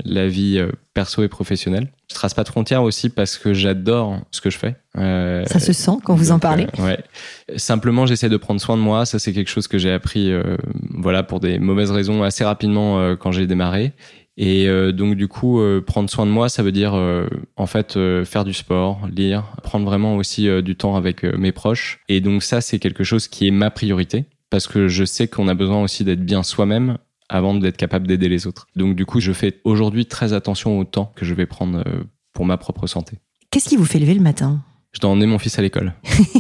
la 0.05 0.29
vie 0.29 0.65
perso 0.95 1.25
et 1.25 1.29
professionnelle. 1.29 1.91
Je 2.09 2.15
trace 2.15 2.33
pas 2.33 2.45
de 2.45 2.49
frontières 2.49 2.85
aussi 2.85 3.09
parce 3.09 3.37
que 3.37 3.53
j'adore 3.53 4.21
ce 4.31 4.41
que 4.41 4.49
je 4.49 4.57
fais. 4.57 4.77
ça 4.95 5.59
se 5.59 5.73
sent 5.73 5.99
quand 6.05 6.15
vous 6.15 6.31
en 6.31 6.39
parlez. 6.39 6.69
ouais. 6.79 7.03
Simplement, 7.57 8.07
j'essaie 8.07 8.29
de 8.29 8.37
prendre 8.37 8.61
soin 8.61 8.77
de 8.77 8.83
moi. 8.83 9.05
Ça, 9.05 9.19
c'est 9.19 9.33
quelque 9.33 9.51
chose 9.51 9.67
que 9.67 9.79
j'ai 9.79 9.91
appris, 9.91 10.33
voilà, 10.91 11.25
pour 11.25 11.41
des 11.41 11.59
mauvaises 11.59 11.91
raisons 11.91 12.23
assez 12.23 12.45
rapidement 12.45 13.17
quand 13.17 13.33
j'ai 13.33 13.49
démarré. 13.49 13.95
Et 14.37 14.67
euh, 14.67 14.93
donc 14.93 15.17
du 15.17 15.29
coup, 15.29 15.61
euh, 15.61 15.81
prendre 15.81 16.09
soin 16.09 16.27
de 16.27 16.31
moi, 16.31 16.49
ça 16.49 16.63
veut 16.63 16.73
dire 16.73 16.95
euh, 16.95 17.27
en 17.57 17.67
fait 17.67 17.99
faire 18.25 18.45
du 18.45 18.55
sport, 18.55 19.01
lire, 19.15 19.45
prendre 19.63 19.85
vraiment 19.85 20.17
aussi 20.17 20.49
du 20.63 20.77
temps 20.77 20.97
avec 20.97 21.23
mes 21.25 21.53
proches. 21.53 22.01
Et 22.09 22.21
donc 22.21 22.43
ça, 22.43 22.61
c'est 22.61 22.79
quelque 22.79 23.05
chose 23.05 23.29
qui 23.29 23.47
est 23.47 23.51
ma 23.51 23.71
priorité 23.71 24.25
parce 24.51 24.67
que 24.67 24.89
je 24.89 25.05
sais 25.05 25.29
qu'on 25.29 25.49
a 25.49 25.55
besoin 25.55 25.83
aussi 25.83 26.05
d'être 26.05 26.25
bien 26.25 26.43
soi-même 26.43 26.99
avant 27.29 27.55
d'être 27.55 27.77
capable 27.77 28.07
d'aider 28.07 28.29
les 28.29 28.47
autres. 28.47 28.67
Donc 28.77 28.97
du 28.97 29.07
coup, 29.07 29.21
je 29.21 29.33
fais 29.33 29.61
aujourd'hui 29.65 30.07
très 30.07 30.33
attention 30.33 30.79
au 30.79 30.85
temps 30.85 31.13
que 31.17 31.25
je 31.25 31.35
vais 31.35 31.47
prendre 31.47 31.83
pour 32.33 32.45
ma 32.45 32.57
propre 32.57 32.87
santé. 32.87 33.19
Qu'est-ce 33.51 33.69
qui 33.69 33.77
vous 33.77 33.85
fait 33.85 33.99
lever 33.99 34.15
le 34.15 34.21
matin? 34.21 34.63
Je 34.93 35.01
dois 35.01 35.11
emmener 35.11 35.27
mon 35.27 35.39
fils 35.39 35.59
à 35.59 35.63
l'école. 35.63 35.95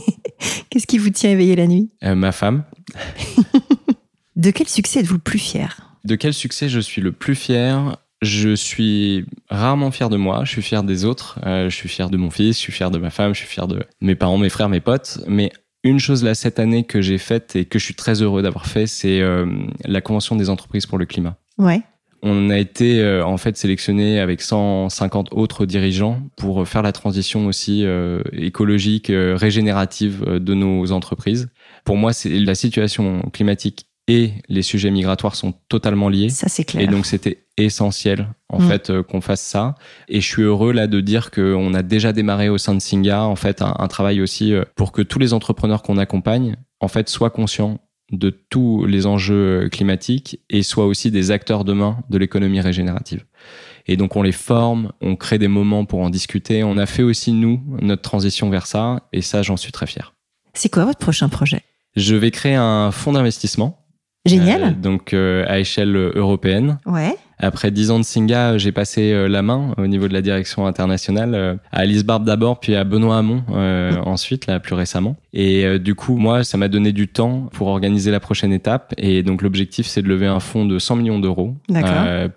Qu'est-ce 0.70 0.86
qui 0.86 0.98
vous 0.98 1.10
tient 1.10 1.30
éveillé 1.30 1.56
la 1.56 1.66
nuit? 1.66 1.90
Ma 2.02 2.32
femme. 2.32 2.64
De 4.36 4.50
quel 4.50 4.66
succès 4.66 5.00
êtes-vous 5.00 5.14
le 5.14 5.20
plus 5.20 5.38
fier? 5.38 5.91
De 6.04 6.14
quel 6.14 6.34
succès 6.34 6.68
je 6.68 6.80
suis 6.80 7.00
le 7.00 7.12
plus 7.12 7.34
fier 7.34 7.96
je 8.22 8.54
suis 8.54 9.26
rarement 9.50 9.90
fier 9.90 10.08
de 10.08 10.16
moi, 10.16 10.44
je 10.44 10.50
suis 10.52 10.62
fier 10.62 10.84
des 10.84 11.04
autres, 11.04 11.40
euh, 11.44 11.68
je 11.68 11.74
suis 11.74 11.88
fier 11.88 12.08
de 12.08 12.16
mon 12.16 12.30
fils, 12.30 12.56
je 12.56 12.60
suis 12.60 12.72
fier 12.72 12.90
de 12.90 12.98
ma 12.98 13.10
femme, 13.10 13.34
je 13.34 13.40
suis 13.40 13.48
fier 13.48 13.66
de 13.66 13.84
mes 14.00 14.14
parents, 14.14 14.38
mes 14.38 14.48
frères, 14.48 14.68
mes 14.68 14.80
potes. 14.80 15.18
Mais 15.26 15.50
une 15.82 15.98
chose 15.98 16.22
là 16.22 16.36
cette 16.36 16.60
année 16.60 16.84
que 16.84 17.02
j'ai 17.02 17.18
faite 17.18 17.56
et 17.56 17.64
que 17.64 17.80
je 17.80 17.84
suis 17.84 17.94
très 17.94 18.22
heureux 18.22 18.42
d'avoir 18.42 18.66
fait, 18.66 18.86
c'est 18.86 19.20
euh, 19.20 19.46
la 19.84 20.00
convention 20.00 20.36
des 20.36 20.50
entreprises 20.50 20.86
pour 20.86 20.98
le 20.98 21.04
climat. 21.04 21.36
Ouais. 21.58 21.82
On 22.22 22.50
a 22.50 22.58
été 22.58 23.00
euh, 23.00 23.26
en 23.26 23.36
fait 23.36 23.56
sélectionné 23.56 24.20
avec 24.20 24.40
150 24.40 25.30
autres 25.32 25.66
dirigeants 25.66 26.22
pour 26.36 26.68
faire 26.68 26.82
la 26.82 26.92
transition 26.92 27.46
aussi 27.48 27.84
écologique, 28.30 29.10
régénérative 29.10 30.24
de 30.24 30.54
nos 30.54 30.92
entreprises. 30.92 31.48
Pour 31.84 31.96
moi, 31.96 32.12
c'est 32.12 32.30
la 32.30 32.54
situation 32.54 33.22
climatique 33.32 33.86
et 34.08 34.32
les 34.48 34.62
sujets 34.62 34.90
migratoires 34.90 35.36
sont 35.36 35.54
totalement 35.68 36.08
liés. 36.08 36.28
Ça, 36.28 36.48
c'est 36.48 36.64
clair. 36.64 36.82
Et 36.82 36.86
donc, 36.86 37.06
c'était 37.06 37.44
essentiel, 37.56 38.28
en 38.48 38.60
mm. 38.60 38.68
fait, 38.68 38.90
euh, 38.90 39.02
qu'on 39.02 39.20
fasse 39.20 39.42
ça. 39.42 39.76
Et 40.08 40.20
je 40.20 40.26
suis 40.26 40.42
heureux, 40.42 40.72
là, 40.72 40.86
de 40.86 41.00
dire 41.00 41.30
qu'on 41.30 41.74
a 41.74 41.82
déjà 41.82 42.12
démarré 42.12 42.48
au 42.48 42.58
sein 42.58 42.74
de 42.74 42.80
Singa, 42.80 43.22
en 43.22 43.36
fait, 43.36 43.62
un, 43.62 43.88
travail 43.88 44.20
aussi 44.20 44.52
euh, 44.52 44.64
pour 44.74 44.92
que 44.92 45.02
tous 45.02 45.18
les 45.18 45.32
entrepreneurs 45.32 45.82
qu'on 45.82 45.98
accompagne, 45.98 46.56
en 46.80 46.88
fait, 46.88 47.08
soient 47.08 47.30
conscients 47.30 47.78
de 48.10 48.30
tous 48.30 48.84
les 48.86 49.06
enjeux 49.06 49.64
euh, 49.64 49.68
climatiques 49.68 50.40
et 50.50 50.62
soient 50.62 50.86
aussi 50.86 51.10
des 51.10 51.30
acteurs 51.30 51.64
demain 51.64 51.98
de 52.10 52.18
l'économie 52.18 52.60
régénérative. 52.60 53.24
Et 53.86 53.96
donc, 53.96 54.16
on 54.16 54.22
les 54.22 54.32
forme, 54.32 54.92
on 55.00 55.16
crée 55.16 55.38
des 55.38 55.48
moments 55.48 55.84
pour 55.84 56.00
en 56.00 56.10
discuter. 56.10 56.64
On 56.64 56.76
a 56.76 56.86
fait 56.86 57.02
aussi, 57.02 57.32
nous, 57.32 57.62
notre 57.80 58.02
transition 58.02 58.50
vers 58.50 58.66
ça. 58.66 59.08
Et 59.12 59.22
ça, 59.22 59.42
j'en 59.42 59.56
suis 59.56 59.72
très 59.72 59.86
fier. 59.86 60.14
C'est 60.54 60.68
quoi 60.68 60.84
votre 60.84 60.98
prochain 60.98 61.28
projet? 61.28 61.62
Je 61.96 62.14
vais 62.14 62.30
créer 62.30 62.54
un 62.54 62.90
fonds 62.90 63.12
d'investissement 63.12 63.81
Génial. 64.24 64.62
Euh, 64.62 64.70
donc 64.70 65.12
euh, 65.12 65.44
à 65.48 65.58
échelle 65.58 65.96
européenne. 66.14 66.78
Ouais. 66.86 67.16
Après 67.38 67.72
dix 67.72 67.90
ans 67.90 67.98
de 67.98 68.04
Singa, 68.04 68.56
j'ai 68.56 68.70
passé 68.70 69.12
euh, 69.12 69.26
la 69.26 69.42
main 69.42 69.74
au 69.78 69.88
niveau 69.88 70.06
de 70.06 70.12
la 70.12 70.22
direction 70.22 70.66
internationale 70.66 71.58
à 71.72 71.78
Alice 71.78 72.04
Barbe 72.04 72.24
d'abord, 72.24 72.60
puis 72.60 72.76
à 72.76 72.84
Benoît 72.84 73.18
Hamon 73.18 73.42
ensuite, 74.06 74.46
là 74.46 74.60
plus 74.60 74.74
récemment. 74.74 75.16
Et 75.32 75.78
du 75.78 75.94
coup, 75.94 76.16
moi, 76.16 76.44
ça 76.44 76.56
m'a 76.56 76.68
donné 76.68 76.92
du 76.92 77.08
temps 77.08 77.48
pour 77.52 77.68
organiser 77.68 78.10
la 78.10 78.20
prochaine 78.20 78.52
étape. 78.52 78.94
Et 78.96 79.22
donc 79.22 79.42
l'objectif, 79.42 79.86
c'est 79.86 80.02
de 80.02 80.08
lever 80.08 80.26
un 80.26 80.40
fonds 80.40 80.66
de 80.66 80.78
100 80.78 80.96
millions 80.96 81.18
d'euros 81.18 81.56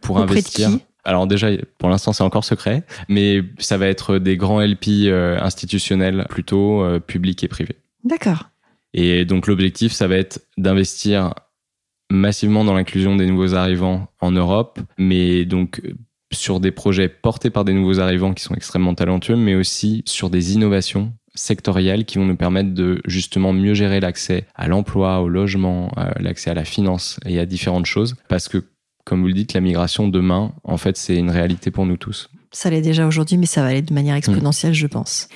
pour 0.01 0.17
investir. 0.19 0.71
Alors 1.05 1.27
déjà, 1.27 1.49
pour 1.77 1.89
l'instant, 1.89 2.11
c'est 2.13 2.23
encore 2.23 2.43
secret, 2.43 2.83
mais 3.07 3.43
ça 3.59 3.77
va 3.77 3.87
être 3.87 4.17
des 4.17 4.37
grands 4.37 4.59
LP 4.59 4.87
euh, 5.05 5.39
institutionnels, 5.39 6.25
plutôt 6.29 6.83
euh, 6.83 6.99
publics 6.99 7.43
et 7.43 7.47
privés. 7.47 7.75
D'accord. 8.03 8.49
Et 8.95 9.23
donc 9.23 9.45
l'objectif, 9.45 9.93
ça 9.93 10.07
va 10.07 10.15
être 10.15 10.41
d'investir 10.57 11.33
massivement 12.09 12.63
dans 12.63 12.73
l'inclusion 12.73 13.15
des 13.15 13.25
nouveaux 13.25 13.55
arrivants 13.55 14.07
en 14.21 14.31
Europe, 14.31 14.79
mais 14.97 15.45
donc 15.45 15.81
sur 16.31 16.59
des 16.59 16.71
projets 16.71 17.09
portés 17.09 17.49
par 17.49 17.65
des 17.65 17.73
nouveaux 17.73 17.99
arrivants 17.99 18.33
qui 18.33 18.43
sont 18.43 18.55
extrêmement 18.55 18.93
talentueux, 18.93 19.35
mais 19.35 19.55
aussi 19.55 20.03
sur 20.05 20.29
des 20.29 20.53
innovations 20.53 21.13
sectorielles 21.33 22.05
qui 22.05 22.17
vont 22.17 22.25
nous 22.25 22.35
permettre 22.35 22.73
de 22.73 23.01
justement 23.05 23.53
mieux 23.53 23.73
gérer 23.73 23.99
l'accès 23.99 24.45
à 24.55 24.67
l'emploi, 24.67 25.21
au 25.21 25.29
logement, 25.29 25.91
euh, 25.97 26.09
l'accès 26.19 26.49
à 26.49 26.53
la 26.53 26.65
finance 26.65 27.19
et 27.25 27.39
à 27.39 27.45
différentes 27.45 27.85
choses. 27.85 28.15
Parce 28.29 28.47
que, 28.47 28.63
comme 29.03 29.21
vous 29.21 29.27
le 29.27 29.33
dites, 29.33 29.53
la 29.53 29.61
migration 29.61 30.07
demain, 30.07 30.53
en 30.63 30.77
fait, 30.77 30.97
c'est 30.97 31.17
une 31.17 31.29
réalité 31.29 31.71
pour 31.71 31.85
nous 31.85 31.97
tous. 31.97 32.29
Ça 32.51 32.69
l'est 32.69 32.81
déjà 32.81 33.05
aujourd'hui, 33.05 33.37
mais 33.37 33.45
ça 33.45 33.61
va 33.61 33.67
aller 33.67 33.81
de 33.81 33.93
manière 33.93 34.15
exponentielle, 34.15 34.73
je 34.73 34.87
pense. 34.87 35.27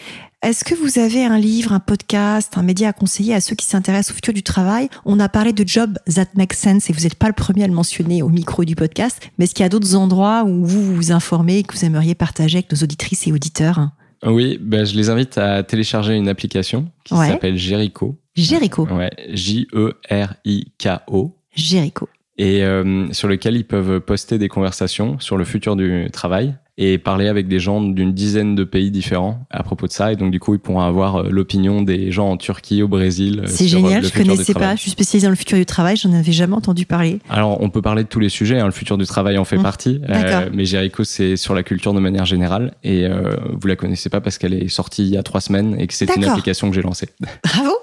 Est-ce 0.42 0.64
que 0.64 0.74
vous 0.74 1.00
avez 1.00 1.26
un 1.26 1.38
livre, 1.38 1.74
un 1.74 1.82
podcast, 1.82 2.54
un 2.58 2.64
média 2.64 2.88
à 2.88 2.94
conseiller 2.94 3.36
à 3.36 3.42
ceux 3.42 3.58
qui 3.58 3.66
s'intéressent 3.66 4.12
au 4.12 4.16
futur 4.16 4.34
du 4.34 4.42
travail? 4.42 4.88
On 5.04 5.20
a 5.20 5.28
parlé 5.28 5.52
de 5.52 5.68
Job 5.68 5.98
That 6.16 6.28
Makes 6.36 6.54
Sense 6.54 6.90
et 6.90 6.94
vous 6.94 7.02
n'êtes 7.02 7.16
pas 7.16 7.28
le 7.28 7.34
premier 7.34 7.66
à 7.66 7.68
le 7.68 7.74
mentionner 7.74 8.24
au 8.24 8.30
micro 8.30 8.64
du 8.64 8.74
podcast, 8.74 9.20
mais 9.38 9.44
est-ce 9.44 9.54
qu'il 9.54 9.64
y 9.64 9.66
a 9.66 9.70
d'autres 9.70 9.96
endroits 9.96 10.46
où 10.46 10.66
vous 10.66 10.96
vous 10.96 11.12
informez 11.12 11.58
et 11.58 11.64
que 11.64 11.76
vous 11.76 11.84
aimeriez 11.84 12.16
partager 12.16 12.60
avec 12.60 12.72
nos 12.72 12.78
auditrices 12.82 13.28
et 13.28 13.34
auditeurs? 13.34 13.90
Oui, 14.26 14.58
ben 14.62 14.86
je 14.86 14.96
les 14.96 15.10
invite 15.10 15.38
à 15.38 15.62
télécharger 15.64 16.16
une 16.16 16.30
application 16.30 16.90
qui 17.04 17.18
s'appelle 17.18 17.58
Jericho. 17.58 18.18
Jericho 18.38 18.88
Ouais, 18.88 19.12
J-E-R-I-K-O. 19.34 21.36
Jericho. 21.54 22.08
Et 22.38 22.64
euh, 22.64 23.12
sur 23.12 23.28
lequel 23.28 23.58
ils 23.58 23.68
peuvent 23.68 24.00
poster 24.00 24.38
des 24.38 24.48
conversations 24.48 25.20
sur 25.20 25.36
le 25.36 25.44
futur 25.44 25.76
du 25.76 26.08
travail 26.14 26.56
et 26.82 26.98
parler 26.98 27.28
avec 27.28 27.50
des 27.50 27.60
gens 27.60 27.82
d'une 27.82 28.14
dizaine 28.14 28.56
de 28.56 28.64
pays 28.64 28.90
différents 28.90 29.46
à 29.52 29.64
propos 29.64 29.86
de 29.86 29.92
ça. 29.92 30.14
Et 30.14 30.16
donc, 30.16 30.32
du 30.32 30.40
coup, 30.40 30.54
ils 30.54 30.60
pourront 30.60 30.80
avoir 30.80 31.18
euh, 31.18 31.30
l'opinion 31.30 31.82
des 31.82 32.10
gens 32.10 32.30
en 32.30 32.38
Turquie, 32.38 32.82
au 32.82 32.88
Brésil. 32.88 33.42
Euh, 33.44 33.48
C'est 33.48 33.68
génial, 33.68 34.02
je 34.06 34.14
connaissais 34.14 34.54
pas. 34.54 34.78
Je 34.78 34.82
suis 34.82 34.92
spécialisée 34.92 35.28
dans 35.28 35.32
le 35.32 35.36
futur 35.36 35.58
du 35.58 35.66
travail, 35.66 35.98
j'en 35.98 36.14
avais 36.14 36.32
jamais 36.32 36.56
entendu 36.56 36.86
parler. 36.86 37.20
Alors, 37.30 37.62
on 37.62 37.70
peut 37.70 37.82
parler 37.82 38.04
de 38.04 38.08
tous 38.08 38.22
les 38.22 38.30
sujets. 38.30 38.60
Hein. 38.60 38.66
Le 38.66 38.72
futur 38.72 38.98
du 38.98 39.06
travail 39.06 39.38
en 39.38 39.44
fait 39.44 39.58
mmh. 39.58 39.62
partie. 39.62 40.00
Euh, 40.10 40.50
mais 40.54 40.64
Jericho, 40.64 41.04
c'est 41.04 41.36
sur 41.36 41.54
la 41.54 41.64
culture 41.64 41.94
de 41.94 42.00
manière 42.00 42.26
générale. 42.26 42.74
Et 42.86 43.06
euh, 43.06 43.36
vous 43.52 43.68
la 43.68 43.76
connaissez 43.76 44.10
pas 44.10 44.22
parce 44.22 44.38
qu'elle 44.38 44.54
est 44.54 44.70
sortie 44.70 45.04
il 45.04 45.14
y 45.14 45.18
a 45.18 45.24
trois 45.24 45.42
semaines 45.42 45.76
et 45.78 45.86
que 45.86 45.94
c'est 45.94 46.16
une 46.16 46.24
application 46.24 46.70
que 46.70 46.76
j'ai 46.76 46.82
lancée. 46.82 47.10
Bravo 47.44 47.74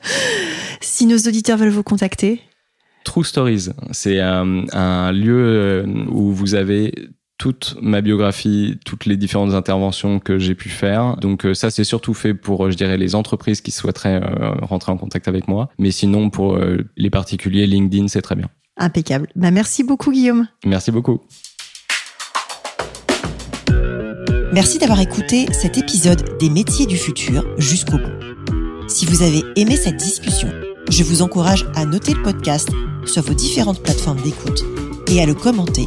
Si 0.80 1.06
nos 1.06 1.16
auditeurs 1.16 1.58
veulent 1.58 1.68
vous 1.68 1.84
contacter 1.84 2.40
True 3.04 3.22
Stories, 3.22 3.68
c'est 3.92 4.18
un, 4.18 4.64
un 4.72 5.12
lieu 5.12 5.84
où 6.10 6.32
vous 6.32 6.56
avez 6.56 6.92
toute 7.38 7.76
ma 7.80 8.00
biographie, 8.00 8.78
toutes 8.84 9.06
les 9.06 9.16
différentes 9.16 9.52
interventions 9.52 10.20
que 10.20 10.38
j'ai 10.38 10.54
pu 10.54 10.68
faire. 10.68 11.16
Donc 11.18 11.44
euh, 11.44 11.54
ça, 11.54 11.70
c'est 11.70 11.84
surtout 11.84 12.14
fait 12.14 12.34
pour, 12.34 12.66
euh, 12.66 12.70
je 12.70 12.76
dirais, 12.76 12.96
les 12.96 13.14
entreprises 13.14 13.60
qui 13.60 13.70
souhaiteraient 13.70 14.22
euh, 14.22 14.50
rentrer 14.62 14.92
en 14.92 14.96
contact 14.96 15.28
avec 15.28 15.48
moi. 15.48 15.68
Mais 15.78 15.90
sinon, 15.90 16.30
pour 16.30 16.58
les 16.96 17.10
particuliers, 17.10 17.66
LinkedIn, 17.66 18.08
c'est 18.08 18.22
très 18.22 18.34
bien. 18.34 18.48
Impeccable. 18.76 19.28
Bah, 19.36 19.50
merci 19.50 19.84
beaucoup, 19.84 20.10
Guillaume. 20.10 20.48
Merci 20.64 20.90
beaucoup. 20.90 21.20
Merci 24.52 24.78
d'avoir 24.78 25.00
écouté 25.00 25.46
cet 25.52 25.76
épisode 25.76 26.38
des 26.38 26.48
métiers 26.48 26.86
du 26.86 26.96
futur 26.96 27.44
jusqu'au 27.58 27.98
bout. 27.98 28.88
Si 28.88 29.04
vous 29.04 29.22
avez 29.22 29.42
aimé 29.56 29.76
cette 29.76 29.96
discussion, 29.96 30.48
je 30.88 31.02
vous 31.02 31.20
encourage 31.20 31.66
à 31.74 31.84
noter 31.84 32.14
le 32.14 32.22
podcast 32.22 32.70
sur 33.04 33.22
vos 33.22 33.34
différentes 33.34 33.82
plateformes 33.82 34.20
d'écoute 34.22 34.62
et 35.08 35.20
à 35.20 35.26
le 35.26 35.34
commenter 35.34 35.86